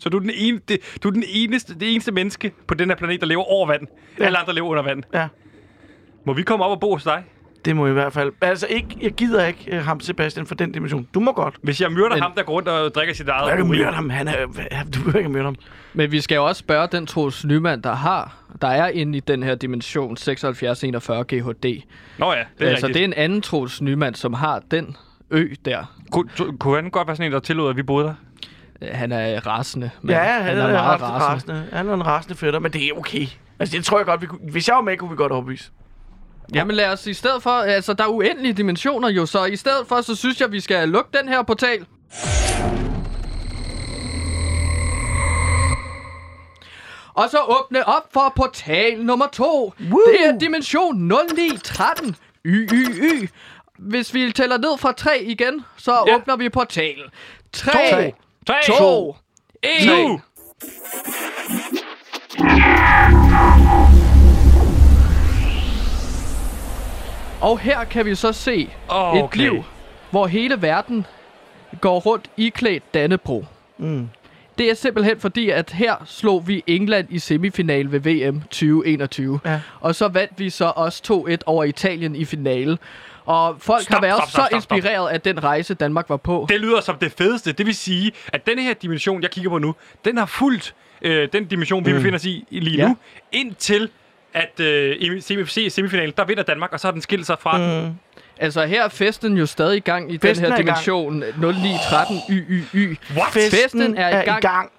[0.01, 2.89] Så du er, den ene, det, du er den eneste, det eneste menneske på den
[2.89, 3.87] her planet, der lever over vand.
[4.19, 4.25] Ja.
[4.25, 5.03] Alle andre lever under vand.
[5.15, 5.29] Ja,
[6.25, 7.23] Må vi komme op og bo hos dig?
[7.65, 8.33] det må i hvert fald.
[8.41, 11.09] Altså, ikke, jeg gider ikke uh, ham, Sebastian, for den dimension.
[11.15, 11.55] Du må godt.
[11.63, 13.93] Hvis jeg myrder Men- ham, der går rundt og drikker sit eget Du kan myrde
[13.93, 14.11] ham.
[14.11, 15.57] Han er, hvad- du behøver ikke myrde ham.
[15.95, 19.21] Men vi skal jo også spørge den Troels Nyman, der har, der er inde i
[19.21, 21.83] den her dimension 7641 GHD.
[22.19, 22.95] Nå ja, det er altså, rigtigt.
[22.95, 24.97] det er en anden Troels Nyman, som har den
[25.31, 25.85] ø der.
[26.17, 28.15] Tu- kunne han godt være sådan en, der tillod, at vi boede der?
[28.83, 29.91] Øh, Han er rasende.
[30.03, 31.69] Men Ja, han, han er, er meget ret rasende.
[31.73, 33.27] Han er en rasende fætter, men det er okay.
[33.59, 35.71] Altså, det tror jeg godt, vi kunne, hvis jeg var med, kunne vi godt overbevise.
[36.55, 39.87] Jamen lad os i stedet for, altså der er uendelige dimensioner jo, så i stedet
[39.87, 41.87] for, så synes jeg, vi skal lukke den her portal.
[47.15, 49.73] Og så åbne op for portal nummer to.
[49.91, 50.01] Woo!
[50.07, 52.17] Det er dimension 0913.
[52.45, 53.29] Y, y, y.
[53.79, 56.15] Hvis vi tæller ned fra 3 igen, så Ja.
[56.15, 57.05] åbner vi portalen.
[57.53, 58.13] 3,
[58.51, 59.17] Tre, 2, to,
[59.63, 59.87] 1.
[59.87, 60.21] nu!
[67.41, 69.41] Og her kan vi så se Åh, et okay.
[69.41, 69.65] liv,
[70.11, 71.07] hvor hele verden
[71.81, 73.45] går rundt iklædt Dannebro.
[73.79, 74.09] Mm.
[74.59, 79.41] Det er simpelthen fordi, at her slog vi England i semifinal ved VM 2021.
[79.45, 79.61] Ja.
[79.81, 82.79] Og så vandt vi så også 2-1 over Italien i finale.
[83.31, 84.77] Og folk Stop, har været stop, stop, så stop, stop.
[84.77, 86.47] inspireret af den rejse, Danmark var på.
[86.49, 87.53] Det lyder som det fedeste.
[87.53, 89.75] Det vil sige, at denne her dimension, jeg kigger på nu,
[90.05, 91.97] den har fulgt øh, den dimension, vi mm.
[91.99, 92.89] befinder os i lige Ja.
[92.89, 92.97] nu,
[93.33, 93.91] indtil
[94.35, 97.59] at øh, i semi- semifinalen, der vinder Danmark, og så har den skilt sig fra
[97.59, 97.65] mm.
[97.65, 98.01] den.
[98.39, 102.21] Altså her er festen jo stadig i gang i Festen den er her dimension 0913
[102.31, 102.99] YYY.
[103.17, 103.33] What?
[103.33, 104.39] Festen er i gang.
[104.39, 104.71] i gang.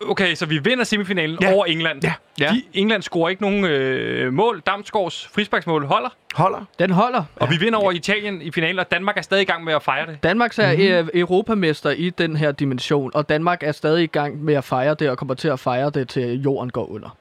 [0.00, 1.52] Okay, så vi vinder semifinalen Ja.
[1.54, 2.02] over England.
[2.04, 2.12] Ja.
[2.40, 2.50] Ja.
[2.54, 4.62] De, England scorer ikke nogen øh, mål.
[4.66, 6.08] Damsgaards frisparksmål holder.
[6.34, 6.64] Holder.
[6.78, 7.24] Den holder.
[7.36, 9.82] Og vi vinder over Italien i finalen, og Danmark er stadig i gang med at
[9.82, 10.22] fejre det.
[10.22, 11.04] Danmark er Mhm.
[11.04, 11.10] mm.
[11.14, 15.10] europamester i den her dimension, og Danmark er stadig i gang med at fejre det,
[15.10, 17.16] og kommer til at fejre det, til jorden går under.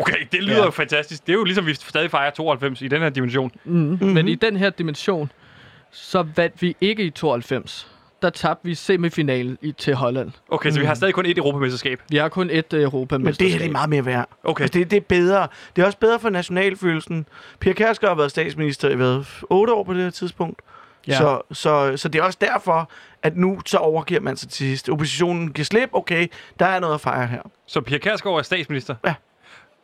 [0.00, 0.58] Okay, det lyder Ja.
[0.58, 0.64] ja.
[0.64, 1.26] jo fantastisk.
[1.26, 3.50] Det er jo ligesom, vi stadig fejrer 92 i den her dimension.
[3.64, 3.72] Mm.
[3.74, 4.08] Mm-hmm.
[4.08, 5.32] Men i den her dimension,
[5.90, 7.88] så vandt vi ikke i 92.
[8.22, 10.30] Der tabte vi semifinalen i, til Holland.
[10.48, 12.02] Okay, så vi har stadig kun ét europamesterskab.
[12.08, 13.44] Vi har kun et uh, Men europamesterskab.
[13.44, 14.28] det her det er meget mere værd.
[14.44, 14.62] Okay.
[14.62, 15.48] Altså, det, det er bedre.
[15.76, 17.26] Det er også bedre for nationalfølelsen.
[17.60, 20.62] Pia Kærsgaard har været statsminister i hvad, 8 år på det her tidspunkt.
[21.06, 21.12] Ja.
[21.12, 21.18] Ja.
[21.18, 22.90] Så, så, så det er også derfor,
[23.22, 24.88] at nu så overgiver man sig til sidst.
[24.88, 25.88] Oppositionen giver slip.
[25.92, 26.26] Okay,
[26.58, 27.42] der er noget at fejre her.
[27.66, 28.94] Så Pia Kærsgaard er statsminister?
[29.06, 29.14] Ja.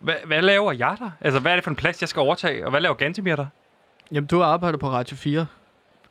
[0.00, 1.10] Hva, hvad laver jeg der?
[1.20, 2.64] Altså, hvad er det for en plads, jeg skal overtage?
[2.64, 3.46] Og hvad laver Gantemir der?
[4.12, 5.46] Jamen, du arbejder på Radio 4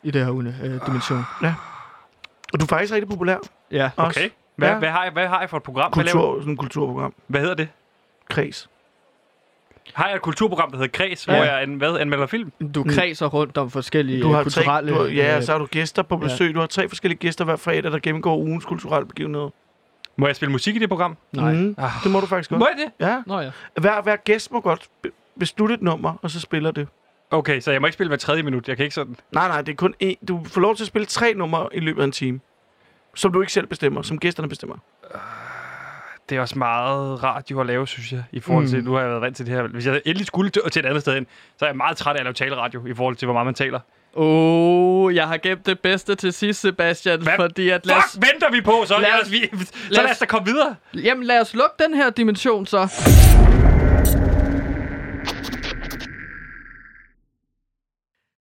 [0.04, 0.46] i det her uh,
[0.88, 1.24] dimension.
[2.54, 3.38] Og du er faktisk rigtig populær.
[3.72, 3.90] Ja.
[3.98, 4.20] Også.
[4.20, 4.30] Okay.
[4.56, 4.74] Hvad, Ja.
[4.74, 4.80] ja.
[4.80, 5.92] hvad, har, jeg, hvad har jeg for et program?
[5.94, 7.14] Hvad, Kultur, sådan et kulturprogram.
[7.28, 7.68] hvad hedder det?
[8.30, 8.70] Kreds.
[9.94, 11.34] Har jeg et kulturprogram, der hedder Kreds, Ja.
[11.34, 11.40] ja.
[11.40, 12.52] hvor jeg an, hvad, anmelder film?
[12.76, 14.92] Du kredser rundt om forskellige Du har tre, kulturelle...
[14.94, 16.54] du har, ja, øh, så har du gæster på besøg.
[16.56, 19.50] Du har tre forskellige gæster hver fredag, der gennemgår ugens kulturelle begivenheder.
[20.16, 21.18] Må jeg spille musik i det program?
[21.32, 21.54] Nej.
[21.54, 21.92] Mm, Ah.
[22.04, 22.60] det må du faktisk godt.
[22.60, 23.08] Må jeg det?
[23.08, 23.22] Ja.
[23.26, 23.52] Nå ja.
[23.82, 26.88] Hver, hver gæst må godt be- beslutte et nummer, og så spiller det.
[27.34, 28.68] Okay, så jeg må ikke spille hver tredje minut.
[28.68, 29.16] Jeg kan ikke sådan...
[29.32, 30.26] Nej, nej, det er kun én.
[30.28, 32.40] Du får lov til at spille tre numre i løbet af en time.
[33.16, 34.76] Som du ikke selv bestemmer, som gæsterne bestemmer.
[36.30, 38.86] Det er også meget radio at lave, synes jeg, i forhold til, Mm.
[38.86, 39.68] nu har jeg været vant til det her.
[39.68, 41.28] Hvis jeg endelig skulle til, til et andet sted hen,
[41.58, 43.54] så er jeg meget træt af at lave taleradio, i forhold til, hvor meget man
[43.56, 43.80] taler.
[44.16, 44.24] Åh,
[45.06, 47.34] oh, jeg har gemt det bedste til sidst, Sebastian, Hvad?
[47.36, 49.74] fordi at lad os, Fuck, venter vi på, så Lad lad os- os, vi, så
[49.90, 50.76] lad lad os- os da komme videre.
[50.94, 52.88] jamen, lad os lukke den her dimension så.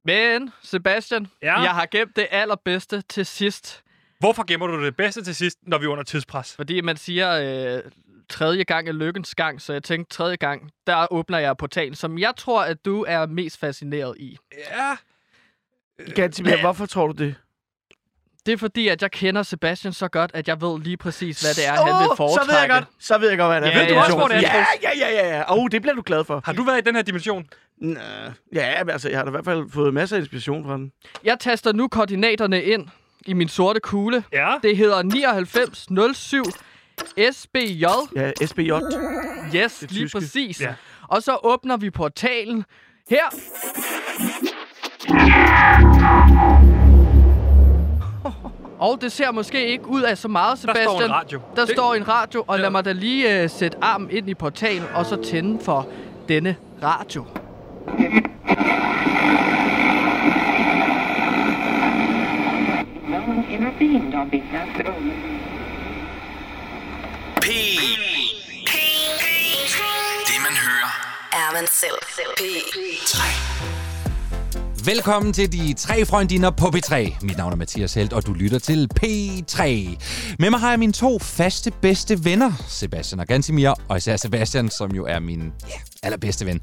[0.08, 1.60] Men, Sebastian, Ja?
[1.60, 3.82] jeg har gemt det allerbedste til sidst.
[4.20, 6.56] Hvorfor gemmer du det bedste til sidst, når vi er under tidspres?
[6.56, 7.30] Fordi man siger,
[7.76, 7.82] øh,
[8.28, 12.18] tredje gang er lykkens gang, så jeg tænkte, tredje gang, der åbner jeg portalen, som
[12.18, 14.36] jeg tror, at du er mest fascineret i.
[14.70, 14.96] Ja.
[16.14, 17.34] Gantimir, hvorfor tror du det?
[18.48, 21.54] Det er fordi, at jeg kender Sebastian så godt, at jeg ved lige præcis, hvad
[21.54, 22.44] det er, han vil foretrække.
[22.46, 22.84] Så ved jeg godt.
[23.00, 23.78] Så ved jeg godt, hvad det er.
[23.78, 24.18] Ja, Ved du også, dimension.
[24.20, 25.36] hvor det er, Ja, ja, ja, ja.
[25.36, 25.52] ja.
[25.52, 26.42] Åh, oh, det bliver du glad for.
[26.44, 27.46] Har du været i den her dimension?
[27.80, 28.00] Nå,
[28.54, 30.92] Ja, altså, jeg har da i hvert fald fået masser af inspiration fra den.
[31.24, 32.88] Jeg taster nu koordinaterne ind
[33.26, 34.24] i min sorte kugle.
[34.32, 34.54] Ja.
[34.62, 36.44] Det hedder 9907
[37.32, 37.84] SBJ.
[38.16, 38.70] Ja, SBJ.
[39.54, 40.18] Yes, Det lige tyske.
[40.18, 40.60] præcis.
[40.60, 40.74] Ja.
[41.08, 42.64] Og så åbner vi portalen
[43.10, 43.24] her.
[48.80, 50.88] Og det ser måske ikke ud af så meget, Der Sebastian.
[50.88, 51.40] står en radio.
[51.56, 54.34] Der Det- står en radio, og lad mig da lige uh, sætte armen ind i
[54.34, 55.86] portalen, og så tænde for
[56.28, 57.24] denne radio.
[63.60, 64.24] Of
[67.40, 67.46] P.
[70.28, 70.92] Det man hører.
[71.32, 71.98] er man selv.
[72.40, 73.77] P3.
[74.88, 76.94] Velkommen til de tre freundinder på P3.
[77.22, 79.62] Mit navn er Mathias Helt, og du lytter til P3.
[80.38, 84.68] Med mig har jeg mine to faste bedste venner, Sebastian og Gansimir, og især Sebastian,
[84.70, 86.60] som jo er min ja, allerbedste ven.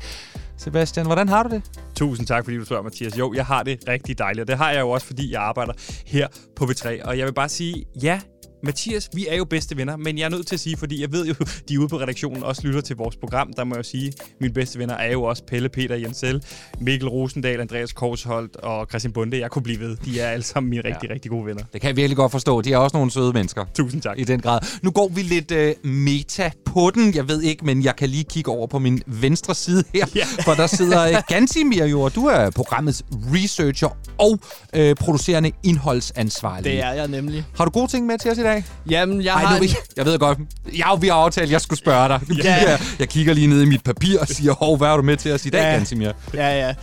[0.58, 1.62] Sebastian, hvordan har du det?
[1.96, 3.18] Tusind tak, fordi du spørger, Mathias.
[3.18, 5.74] Jo, jeg har det rigtig dejligt, og det har jeg jo også, fordi jeg arbejder
[6.06, 7.08] her på V3.
[7.08, 8.20] Og jeg vil bare sige, ja,
[8.66, 11.12] Mathias, vi er jo bedste venner, men jeg er nødt til at sige, fordi jeg
[11.12, 11.34] ved jo,
[11.70, 14.54] de ude på redaktionen også lytter til vores program, der må jeg jo sige, mine
[14.54, 16.44] bedste venner er jo også Pelle, Peter, Jensel,
[16.80, 19.40] Mikkel Rosendal, Andreas Korsholt og Christian Bunde.
[19.40, 19.98] Jeg kunne blive ved.
[20.06, 21.14] De er alle sammen mine rigtig, ja.
[21.14, 21.64] rigtig gode venner.
[21.74, 22.62] Det kan jeg virkelig godt forstå.
[22.62, 23.66] De er også nogle søde mennesker.
[23.76, 24.20] Tusind tak.
[24.20, 24.60] I den grad.
[24.82, 27.16] Nu går vi lidt øh, meta på den.
[27.16, 30.06] Jeg ved ikke, men jeg kan lige kigge over på min venstre side her.
[30.16, 30.26] Ja.
[30.46, 33.04] For der sidder øh, Gansimir jo, og du er programmets
[33.34, 34.40] researcher og
[34.74, 36.72] øh, producerende indholdsansvarlig.
[36.72, 37.46] Det er jeg nemlig.
[37.58, 38.55] Har du gode ting med til os i dag?
[38.90, 39.70] Jamen, jeg Ej, har nu, en...
[39.98, 40.38] jeg, ved godt.
[40.78, 42.22] Ja, vi har aftalt, at jeg skulle spørge dig.
[42.30, 42.42] Nu Ja.
[42.42, 45.04] kigger jeg, jeg kigger lige ned i mit papir og siger, hov, hvad er du
[45.04, 45.72] med til os i dag, Ja.
[45.72, 46.12] Gansimir?
[46.34, 46.74] Ja, ja.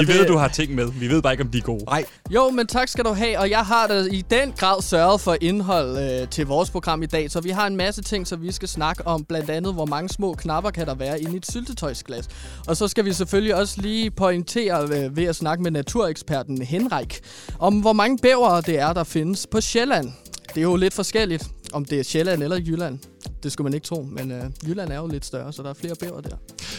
[0.00, 0.86] Vi ved, du har ting med.
[0.92, 1.84] Vi ved bare ikke, om de er gode.
[1.84, 5.20] Nej, Jo, men tak skal du have, og jeg har da i den grad sørget
[5.20, 8.42] for indhold øh, til vores program i dag, så vi har en masse ting, som
[8.42, 11.36] vi skal snakke om, blandt andet, hvor mange små knapper kan der være inde i
[11.36, 12.24] et syltetøjsglas.
[12.66, 17.20] Og så skal vi selvfølgelig også lige pointere øh, ved at snakke med natureksperten Henrik,
[17.58, 20.12] om hvor mange bævere det er, der findes på Sjælland.
[20.54, 22.98] Det er jo lidt forskelligt, om det er Sjælland eller Jylland.
[23.42, 25.74] Det skulle man ikke tro, men øh, Jylland er jo lidt større, så der er
[25.74, 26.36] flere bæver der.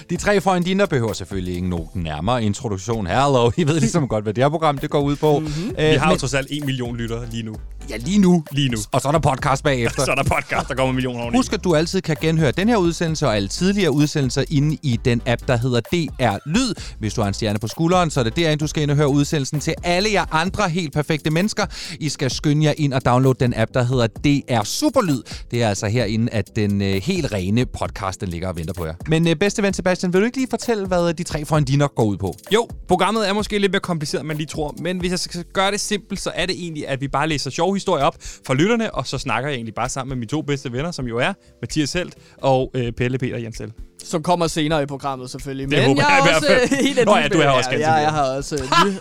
[0.09, 3.07] de tre freundinder behøver selvfølgelig ikke nogen nærmere introduktion.
[3.07, 5.39] Hello, I ved ligesom godt, hvad det her program det går ud på.
[5.39, 5.73] Mm-hmm.
[5.77, 7.55] Vi har jo trods alt en million lyttere lige nu.
[7.89, 8.43] Ja, lige nu.
[8.51, 8.77] Lige nu.
[8.91, 10.03] Og så er der podcast bagefter.
[10.05, 11.37] Så er der podcast, der kommer millioner oveni.
[11.37, 14.99] Husk, at du altid kan genhøre den her udsendelse og alle tidligere udsendelser inde i
[15.05, 16.73] den app, der hedder DR Lyd.
[16.99, 18.97] Hvis du har en stjerne på skulderen, så er det derinde, du skal ind og
[18.97, 21.65] høre udsendelsen til alle jer andre helt perfekte mennesker.
[21.99, 25.21] I skal skynde jer ind og downloade den app, der hedder DR Superlyd.
[25.51, 28.85] Det er altså herinde, at den øh, helt rene podcast, den ligger og venter på
[28.85, 28.93] jer.
[29.07, 31.87] Men øh, bedste ven Sebastian, vil du ikke lige fortælle, hvad øh, de tre freundinder
[31.87, 32.35] går ud på?
[32.53, 35.43] Jo, programmet er måske lidt mere kompliceret, end man lige tror, men hvis jeg skal
[35.53, 38.15] gøre det simpelt, så er det egentlig, at vi bare læser sjove historier op
[38.45, 41.07] for lytterne, og så snakker jeg egentlig bare sammen med mine to bedste venner, som
[41.07, 43.73] jo er Mathias Helt og øh, Pelle Peter Jensel.
[44.05, 45.71] Som kommer senere i programmet selvfølgelig.
[45.71, 46.79] Det Men håber jeg jeg i er hvert også fald.
[46.79, 48.97] øh, helt Nå ja, du er også ja, ganske jeg, jeg har også øh, ny-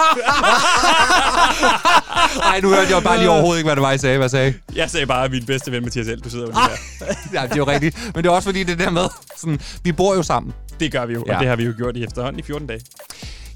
[2.39, 4.17] Nej, nu hørte jeg bare lige overhovedet ikke, hvad det var, I sagde.
[4.17, 4.55] Hvad jeg sagde?
[4.75, 6.61] Jeg sagde bare, at min bedste ven Mathias Helt, du sidder jo lige
[7.09, 7.15] her.
[7.41, 7.97] ja, det er jo rigtigt.
[8.15, 9.05] Men det er også fordi, det der med,
[9.37, 10.53] sådan, vi bor jo sammen.
[10.81, 11.35] Det gør vi jo, Ja.
[11.35, 12.81] og det har vi jo gjort i efterhånden i 14 dage.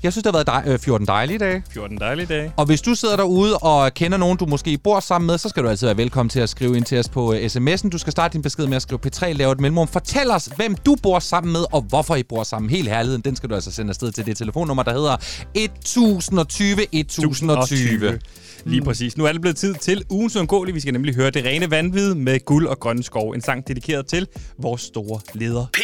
[0.04, 1.62] Jeg synes, det har været dej- øh, 14 dejlige dage.
[1.70, 2.52] 14 dejlige dage.
[2.56, 5.62] Og hvis du sidder derude og kender nogen, du måske bor sammen med, så skal
[5.62, 7.88] du altid være velkommen til at skrive ind til os på øh, sms'en.
[7.88, 9.88] Du skal starte din besked med at skrive P3, lave et mellemrum.
[9.88, 12.70] Fortæl os, hvem du bor sammen med, og hvorfor I bor sammen.
[12.70, 15.16] Helt herligheden, den skal du altså sende afsted til det telefonnummer, der hedder
[15.54, 18.18] 1020 1020.
[18.64, 19.16] Lige præcis.
[19.16, 20.74] Nu er det blevet tid til ugens uundgåelige.
[20.74, 23.30] Vi skal nemlig høre Det Rene Vanvid med Guld og Grønne Skov.
[23.30, 24.26] En sang dedikeret til
[24.58, 25.66] vores store leder.
[25.72, 25.76] P.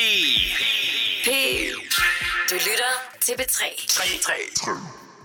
[1.24, 1.28] P.
[2.50, 2.89] Du lytter
[3.30, 3.86] CB3.
[3.86, 5.20] 3,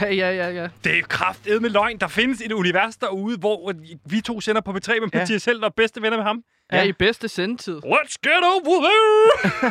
[0.00, 0.68] Ja, ja, ja, ja.
[0.84, 1.98] Det er kraftedet med løgn.
[1.98, 3.72] Der findes et univers derude, hvor
[4.04, 5.18] vi to sender på P3 med Ja.
[5.18, 6.42] Mathias Held og bedste venner med ham.
[6.72, 7.76] Ja, ja i bedste sendetid.
[7.76, 9.70] Let's get over there!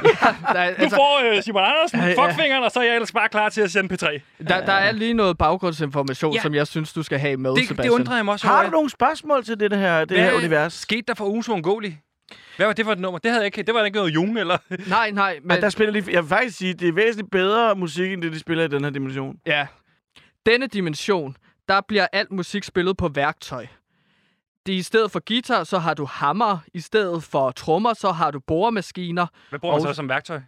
[0.54, 2.26] Der, er- Du altså, får uh, Simon Andersen, Ja, ja.
[2.28, 4.20] fuckfingeren, og så er jeg ellers bare klar til at sende P3.
[4.48, 6.42] der, der er lige noget baggrundsinformation, Ja.
[6.42, 7.94] som jeg synes, du skal have med, Det, det Sebastian.
[7.94, 10.74] undrer jeg mig også Har du nogle spørgsmål til det her, det her Hvad univers?
[10.74, 12.00] skete der for ugens uundgåelig?
[12.58, 13.20] Hvad var det for et nummer?
[13.20, 13.64] Det havde jeg ikke.
[13.64, 14.58] Det var da ikke noget Jung, eller?
[14.88, 15.48] Nej, nej, men...
[15.48, 15.62] Men...
[15.62, 18.40] Der spiller de, jeg vil faktisk sige, det er væsentligt bedre musik, end det, de
[18.40, 19.36] spiller i den her dimension.
[19.46, 19.66] Ja.
[20.46, 21.38] Denne dimension,
[21.68, 23.68] der bliver alt musik spillet på værktøj.
[24.66, 26.58] Det I stedet for guitar, så har du hammer.
[26.74, 29.28] I stedet for trommer, så har du boremaskiner.
[29.50, 30.42] Hvad bruger man så som værktøj?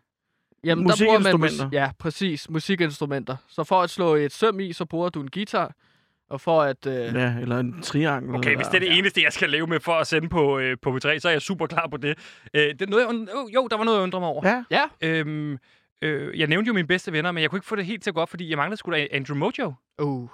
[0.64, 1.80] Jamen, der bruger man Musikinstrumenter.
[1.82, 2.50] ja, præcis.
[2.50, 3.36] Musikinstrumenter.
[3.48, 5.74] Så for at slå et søm i, så bruger du en guitar.
[6.30, 6.86] Og for at...
[6.88, 8.36] Øh, Ja, eller en triangel.
[8.36, 10.78] Okay, hvis det er det eneste, jeg skal leve med for at sende på, øh,
[10.82, 12.18] på P3, så er jeg super klar på det.
[12.54, 14.48] Øh, det er noget, jeg, und- oh, jo, der var noget, jeg undrer mig over.
[14.50, 15.58] Ja, ja, Øhm,
[16.04, 18.10] øh, jeg nævnte jo mine bedste venner, men jeg kunne ikke få det helt til
[18.10, 19.74] at gå op, fordi jeg manglede sgu da Andrew Mojo.
[20.02, 20.30] uh.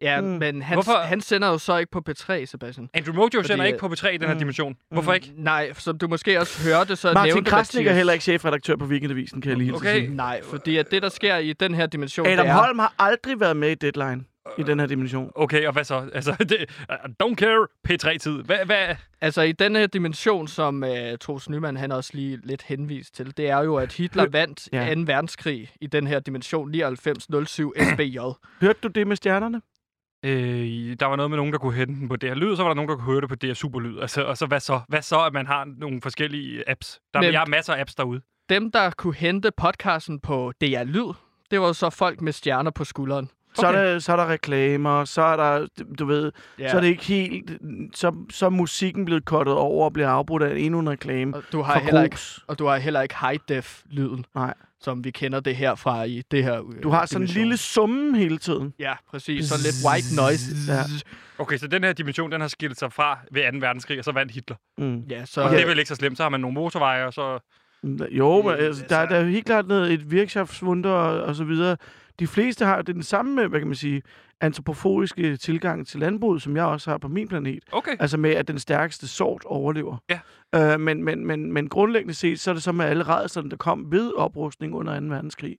[0.00, 0.26] Ja, Mm.
[0.26, 2.88] men han, Hvorfor- han sender jo så ikke på P3, Sebastian.
[2.94, 4.38] Andrew Mojo Fordi, sender ikke på P3 i den her mm.
[4.38, 4.76] dimension.
[4.90, 5.32] Hvorfor ikke?
[5.36, 8.84] Nej, som du måske også hørte, så Martin nævnte Krasnik er heller ikke chefredaktør på
[8.84, 10.00] Weekendavisen, kan jeg lige Okay.
[10.00, 10.14] sige.
[10.16, 12.56] Nej, fordi at det, der sker i den her dimension, Adam det er...
[12.56, 14.24] Holm har aldrig været med i Deadline
[14.58, 15.32] i den her dimension.
[15.34, 16.08] Okay, og hvad så?
[16.14, 18.42] Altså, det, uh, don't care P3-tid.
[18.42, 18.96] Hvad, hvad?
[19.20, 20.88] Altså i den her dimension, som uh,
[21.20, 24.86] Troels Nyman han også lige lidt henvist til, det er jo, at Hitler vandt Ja.
[24.86, 24.94] ja.
[24.94, 25.00] 2.
[25.06, 28.18] verdenskrig i den her dimension 9907 SBJ.
[28.60, 29.62] Hørte du det med stjernerne?
[30.24, 32.70] Øh, der var noget med nogen, der kunne hente den på DR Lyd, så var
[32.70, 33.98] der nogen, der kunne høre det på DR Superlyd.
[34.00, 34.80] Altså, og så hvad så?
[34.88, 37.00] Hvad så, at man har nogle forskellige apps?
[37.14, 38.20] Der Men- jeg har masser af apps derude.
[38.48, 41.12] Dem, der kunne hente podcasten på DR Lyd,
[41.50, 43.28] det var jo så folk med stjerner på skulderen.
[43.54, 45.66] Så, er der, så er der reklamer, så er der,
[45.98, 46.70] du ved, Ja.
[46.70, 47.50] så er det ikke helt,
[47.94, 51.42] så, så er musikken blevet kottet over og bliver afbrudt af endnu en reklame Og
[51.52, 54.54] du har heller ikke, og du har heller ikke high def lyden, Nej.
[54.80, 57.56] som vi kender det her fra i det her øh, Du har sådan en lille
[57.56, 58.74] summe hele tiden.
[58.78, 59.48] Ja, præcis.
[59.48, 60.72] Sådan lidt white noise.
[60.72, 60.82] Ja.
[61.38, 63.58] Okay, så den her dimension, den har skilt sig fra ved 2.
[63.58, 64.56] verdenskrig, og så vandt Hitler.
[64.78, 65.00] Mm.
[65.10, 65.42] Ja, så...
[65.42, 66.16] Og det er vel ikke så slemt.
[66.16, 67.38] Så har man nogle motorveje, og så...
[68.10, 71.22] Jo, men Øh, altså, der, er- der er jo helt klart noget, et virksomhedswunder og,
[71.22, 71.76] og så videre.
[72.18, 74.02] De fleste har jo den samme, hvad kan man sige,
[74.40, 77.58] antropoforiske tilgang til landbruget, som jeg også har på min planet.
[77.72, 77.96] Okay.
[78.00, 79.96] Altså med, at den stærkeste sort overlever.
[80.54, 80.72] Ja.
[80.74, 83.56] Øh, men, men, men, men grundlæggende set, så er det så med alle rædslerne, der
[83.56, 85.06] kom ved oprustning under 2.
[85.06, 85.56] verdenskrig.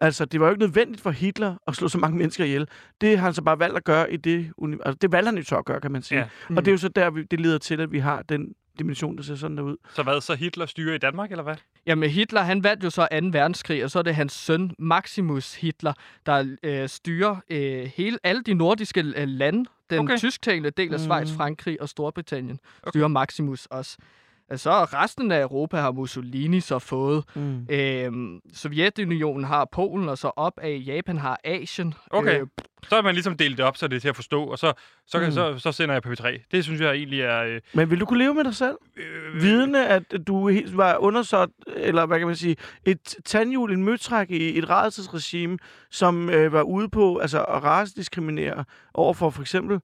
[0.00, 2.68] Altså, det var jo ikke nødvendigt for Hitler at slå så mange mennesker ihjel.
[3.00, 5.38] Det har han så bare valgt at gøre i det uni- Altså, det valgte han
[5.38, 6.18] jo så at gøre, kan man sige.
[6.18, 6.28] Ja.
[6.50, 6.56] Ja.
[6.56, 8.48] Og det er jo så der, vi, det leder til, at vi har den
[8.78, 9.76] dimension, der ser sådan der ud.
[9.94, 11.56] Så hvad, så Hitler styrer i Danmark, eller hvad?
[11.86, 13.16] Jamen Hitler, han vandt jo så 2.
[13.32, 15.92] verdenskrig, og så er det hans søn Maximus Hitler,
[16.26, 19.64] der øh, styrer øh, hele, alle de nordiske øh, lande.
[19.90, 20.16] Den Okay.
[20.18, 21.36] tysktalende del af Schweiz, Mm.
[21.36, 22.90] Frankrig og Storbritannien Okay.
[22.90, 23.98] styrer Maximus også.
[24.50, 27.24] Altså, Så resten af Europa har Mussolini så fået.
[27.34, 27.66] Mm.
[27.70, 31.94] Øhm, Sovjetunionen har Polen, og så op af Japan har Asien.
[32.10, 32.40] Okay.
[32.40, 32.46] Øh,
[32.88, 34.72] Så er man ligesom delt det op, så det er til at forstå, og så,
[35.06, 35.32] så, kan, Mm.
[35.32, 36.46] så, så sender jeg på P3.
[36.50, 37.42] Det synes jeg egentlig er...
[37.44, 38.76] Øh, Men vil du kunne leve med dig selv?
[38.96, 43.84] øh, Vidende, at du helt var undersåt, eller hvad kan man sige, et tandhjul, en
[43.84, 45.58] møtræk i et rædselsregime,
[45.90, 49.80] som øh, var ude på altså, at racediskriminere over for for eksempel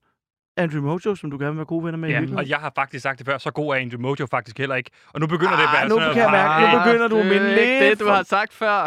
[0.57, 2.71] Andrew Mojo, som du gerne vil være gode venner med i Ja, og jeg har
[2.75, 4.89] faktisk sagt det før, så god er Andrew Mojo faktisk heller ikke.
[5.13, 7.17] Og nu begynder det at Ah, være nu sådan kan jeg mærke, nu begynder du
[7.17, 8.85] at det minde ikke lidt det, du har sagt før.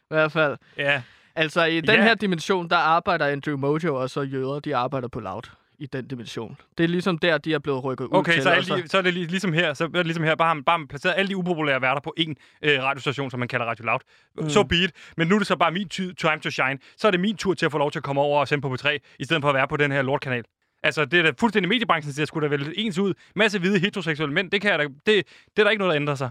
[0.00, 0.56] I hvert fald.
[0.78, 1.02] Ja,
[1.38, 2.02] Altså, i den Ja.
[2.02, 5.42] her dimension, der arbejder Andrew Mojo, og så jøder, de arbejder på Loud
[5.78, 6.56] i den dimension.
[6.78, 8.42] Det er ligesom der, de er blevet rykket ud okay, til.
[8.42, 10.34] så, og alle de, så er det lig- ligesom her, så er det ligesom her,
[10.34, 13.30] bare, har man- bare har man placeret alle de upopulære værter på én øh, radiostation,
[13.30, 14.00] som man kalder Radio Loud.
[14.40, 14.48] Mm.
[14.50, 14.90] So be it.
[15.16, 16.78] Men nu er det så bare min ty- time to shine.
[16.96, 18.62] Så er det min tur til at få lov til at komme over og sende
[18.62, 20.44] på P3, i stedet for at være på den her lortkanal.
[20.82, 23.14] Altså, det er da fuldstændig mediebranchen, der skulle da vel ens ud.
[23.36, 25.24] Masse hvide heteroseksuelle mænd, det, kan jeg da, det, det
[25.56, 26.30] er der ikke noget, der ændrer sig.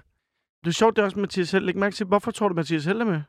[0.64, 1.66] Det er sjovt, det er også Mathias Held.
[1.66, 3.22] Læg mærke til, hvorfor tror du, Mathias Held er med?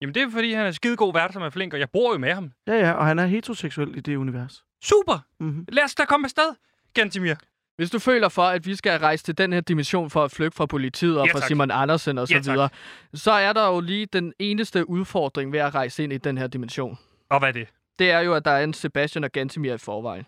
[0.00, 2.18] Jamen, det er fordi, han er skidegod vært, som er flink, og jeg bor jo
[2.18, 2.52] med ham.
[2.66, 4.64] Ja, ja, og han er heteroseksuel i det univers.
[4.84, 5.18] Super!
[5.40, 5.64] Mm-hmm.
[5.72, 6.54] Lad os da komme afsted,
[6.94, 7.34] Gantimir.
[7.76, 10.56] Hvis du føler for, at vi skal rejse til den her dimension for at flygte
[10.56, 11.40] fra politiet og Ja, fra.
[11.40, 12.52] Simon Andersen og så Ja, tak.
[12.52, 12.68] videre,
[13.14, 16.46] så er der jo lige den eneste udfordring ved at rejse ind i den her
[16.46, 16.98] dimension.
[17.30, 17.68] Og hvad er det?
[17.98, 20.24] Det er jo, at der er en Sebastian og Gantimir i forvejen.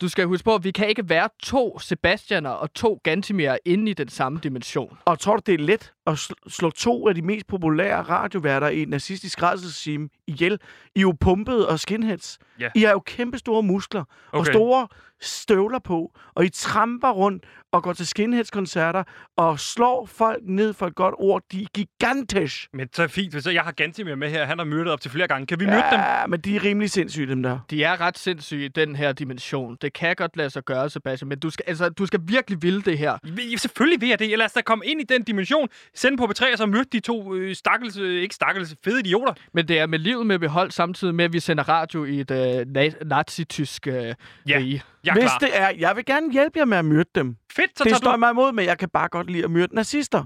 [0.00, 3.90] Du skal huske på, at vi kan ikke være to Sebastianer og to Gantimir inde
[3.90, 4.98] i den samme dimension.
[5.04, 8.68] Og tror du, det er let at sl- slå to af de mest populære radioværter
[8.68, 10.58] i et nazistisk rædselsregime ihjel?
[10.94, 12.38] I er jo pumpet og skinheads.
[12.60, 12.68] Ja.
[12.74, 14.38] I har jo kæmpe store muskler okay.
[14.38, 14.88] og store
[15.20, 19.04] støvler på, og I tramper rundt og går til skinheads-koncerter
[19.36, 21.42] og slår folk ned for et godt ord.
[21.52, 22.68] De er gigantiske.
[22.72, 24.44] Men så er det fint, hvis jeg har Gantimir med her.
[24.44, 25.46] Han har myrdet op til flere gange.
[25.46, 26.00] Kan vi myrde dem?
[26.00, 27.58] Ja, men de er rimelig sindssyge, dem der.
[27.70, 29.76] De er ret sindssyge i den her dimension.
[29.80, 32.82] Det kan godt lade sig gøre, Sebastian, men du skal, altså, du skal virkelig ville
[32.82, 33.18] det her.
[33.24, 34.38] Ja, Selvfølgelig vil jeg det.
[34.38, 35.68] Lad os da komme ind i den dimension.
[36.00, 39.34] Sende på P3 og så myrde de to øh, stakkels, øh, ikke stakkels, fede idioter.
[39.54, 42.30] Men det er med livet med behold, samtidig med, at vi sender radio i et
[42.30, 44.14] øh, na- nazi-tysk øh, Ja.
[44.58, 44.82] rige.
[45.04, 45.38] Jeg er Hvis klar.
[45.38, 47.36] det er, jeg vil gerne hjælpe jer med at myrde dem.
[47.52, 48.16] Fedt, så Det tager står du...
[48.18, 50.24] mig imod, men jeg kan bare godt lide at myrde nazister.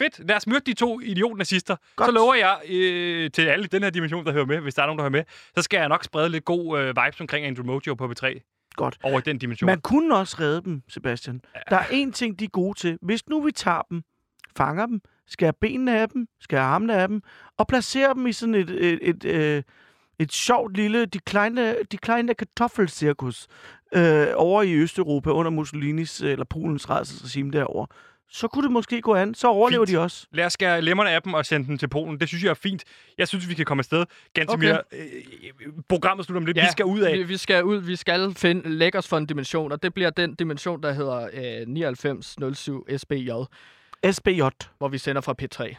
[0.00, 1.76] Fedt, lad os myrde de to idiot-nazister.
[1.96, 2.06] Godt.
[2.08, 4.82] Så lover jeg øh, til alle i den her dimension, der hører med, hvis der
[4.82, 5.24] er nogen, der hører med,
[5.56, 8.98] så skal jeg nok sprede lidt god øh, vibes omkring Andrew Mojo på B3 Godt.
[9.02, 9.66] over i den dimension.
[9.66, 11.40] Man kunne også redde dem, Sebastian.
[11.70, 12.98] Der er én ting, de er gode til.
[13.02, 14.02] Hvis nu vi tager dem,
[14.56, 17.22] fanger dem, skærer benene af dem, skærer armene af dem,
[17.56, 19.64] og placerer dem i sådan et, et, et, et,
[20.18, 23.46] et sjovt lille, de kleine, de kleine kartoffelcirkus
[23.92, 27.86] øh, over i Østeuropa under Mussolinis eller Polens rædselsregime derovre,
[28.32, 29.34] så kunne det måske gå an.
[29.34, 29.96] Så overlever Fint.
[29.96, 30.26] de også.
[30.32, 32.20] Lad os skære lemmerne af dem og sende dem til Polen.
[32.20, 32.84] Det synes jeg er fint.
[33.18, 34.04] Jeg synes, vi kan komme afsted.
[34.34, 35.04] Gantemir, okay.
[35.66, 36.56] øh, programmet slutter om lidt.
[36.56, 36.64] Ja.
[36.64, 37.18] Vi skal ud af.
[37.18, 40.10] Vi, vi skal ud, vi skal finde, lægge os for en dimension, og det bliver
[40.10, 41.28] den dimension, der hedder
[41.60, 43.30] øh, 9907 SBJ,
[44.04, 44.42] SBJ.
[44.78, 45.76] hvor vi sender fra P3.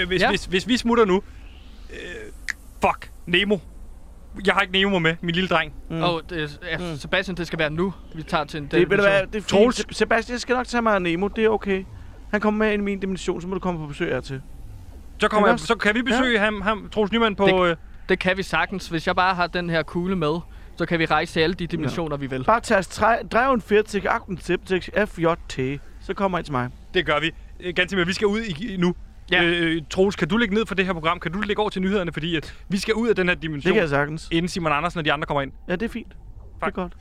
[0.00, 0.28] Øh, hvis, Ja.
[0.30, 1.22] hvis, hvis vi smutter nu...
[1.90, 1.96] Øh,
[2.80, 3.58] fuck, Nemo.
[4.46, 5.72] Jeg har ikke Nemo med, min lille dreng.
[5.90, 6.02] Mm.
[6.02, 9.44] Og det, ja, Sebastian, det skal være nu, vi tager til en Det, hvad, det
[9.52, 9.96] er fint.
[9.96, 11.28] Sebastian, jeg skal nok tage mig af Nemo.
[11.28, 11.84] Det er okay.
[12.30, 14.42] Han kommer med ind i min dimension, så må du komme på besøg hertil.
[15.20, 16.44] Så, kommer jeg, så kan vi besøge ja.
[16.44, 17.46] ham, ham, Troels Nyman, på...
[17.46, 17.76] Det- Øh,
[18.08, 18.88] Det kan vi sagtens.
[18.88, 20.38] Hvis jeg bare har den her kugle med,
[20.78, 22.44] så kan vi rejse til alle de dimensioner, vi vil.
[22.44, 25.80] Bare tast 43 78 FJT.
[26.00, 26.68] Så kommer I til mig.
[26.94, 27.30] det gør vi.
[27.60, 28.94] Øh, Gantemir, vi skal ud i, nu.
[29.32, 29.42] Ja.
[29.44, 31.20] Øh, Troels, kan du lægge ned for det her program?
[31.20, 32.12] Kan du lægge over til nyhederne?
[32.12, 34.28] Fordi at vi skal ud af den her Det dimension, kan jeg sagtens.
[34.32, 35.52] inden Simon Andersen og de andre kommer ind.
[35.68, 36.08] Ja, det er fint.
[36.60, 36.92] Det er godt.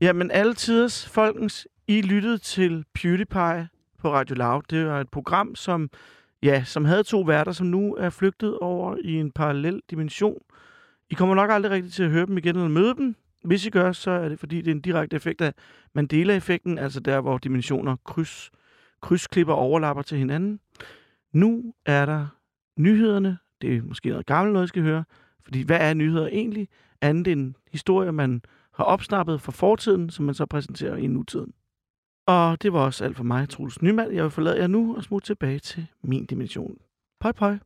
[0.00, 3.68] Jamen, alle tiders, folkens, i lyttede til PewDiePie
[3.98, 4.62] på Radio Loud.
[4.70, 5.90] Det var et program, som,
[6.42, 10.38] ja, som havde to værter, som nu er flygtet over i en parallel dimension.
[11.10, 13.16] I kommer nok aldrig rigtigt til at høre dem igen eller møde dem.
[13.44, 15.54] Hvis I gør, så er det fordi, det er en direkte effekt af
[15.94, 18.50] Mandela-effekten, altså der, hvor dimensioner kryds,
[19.00, 20.60] krydsklipper og overlapper til hinanden.
[21.32, 22.26] Nu er der
[22.76, 23.38] nyhederne.
[23.62, 25.04] Det er måske noget gammelt noget, I skal høre.
[25.44, 26.68] Fordi hvad er nyheder egentlig?
[27.00, 28.42] Andet end historier, man
[28.74, 31.52] har opsnappet fra fortiden, som man så præsenterer i nutiden.
[32.26, 34.12] Og det var også alt for mig, Troels Nymand.
[34.12, 36.76] Jeg vil forlade jer nu og smutte tilbage til min dimension.
[37.20, 37.56] Pøj, pøj.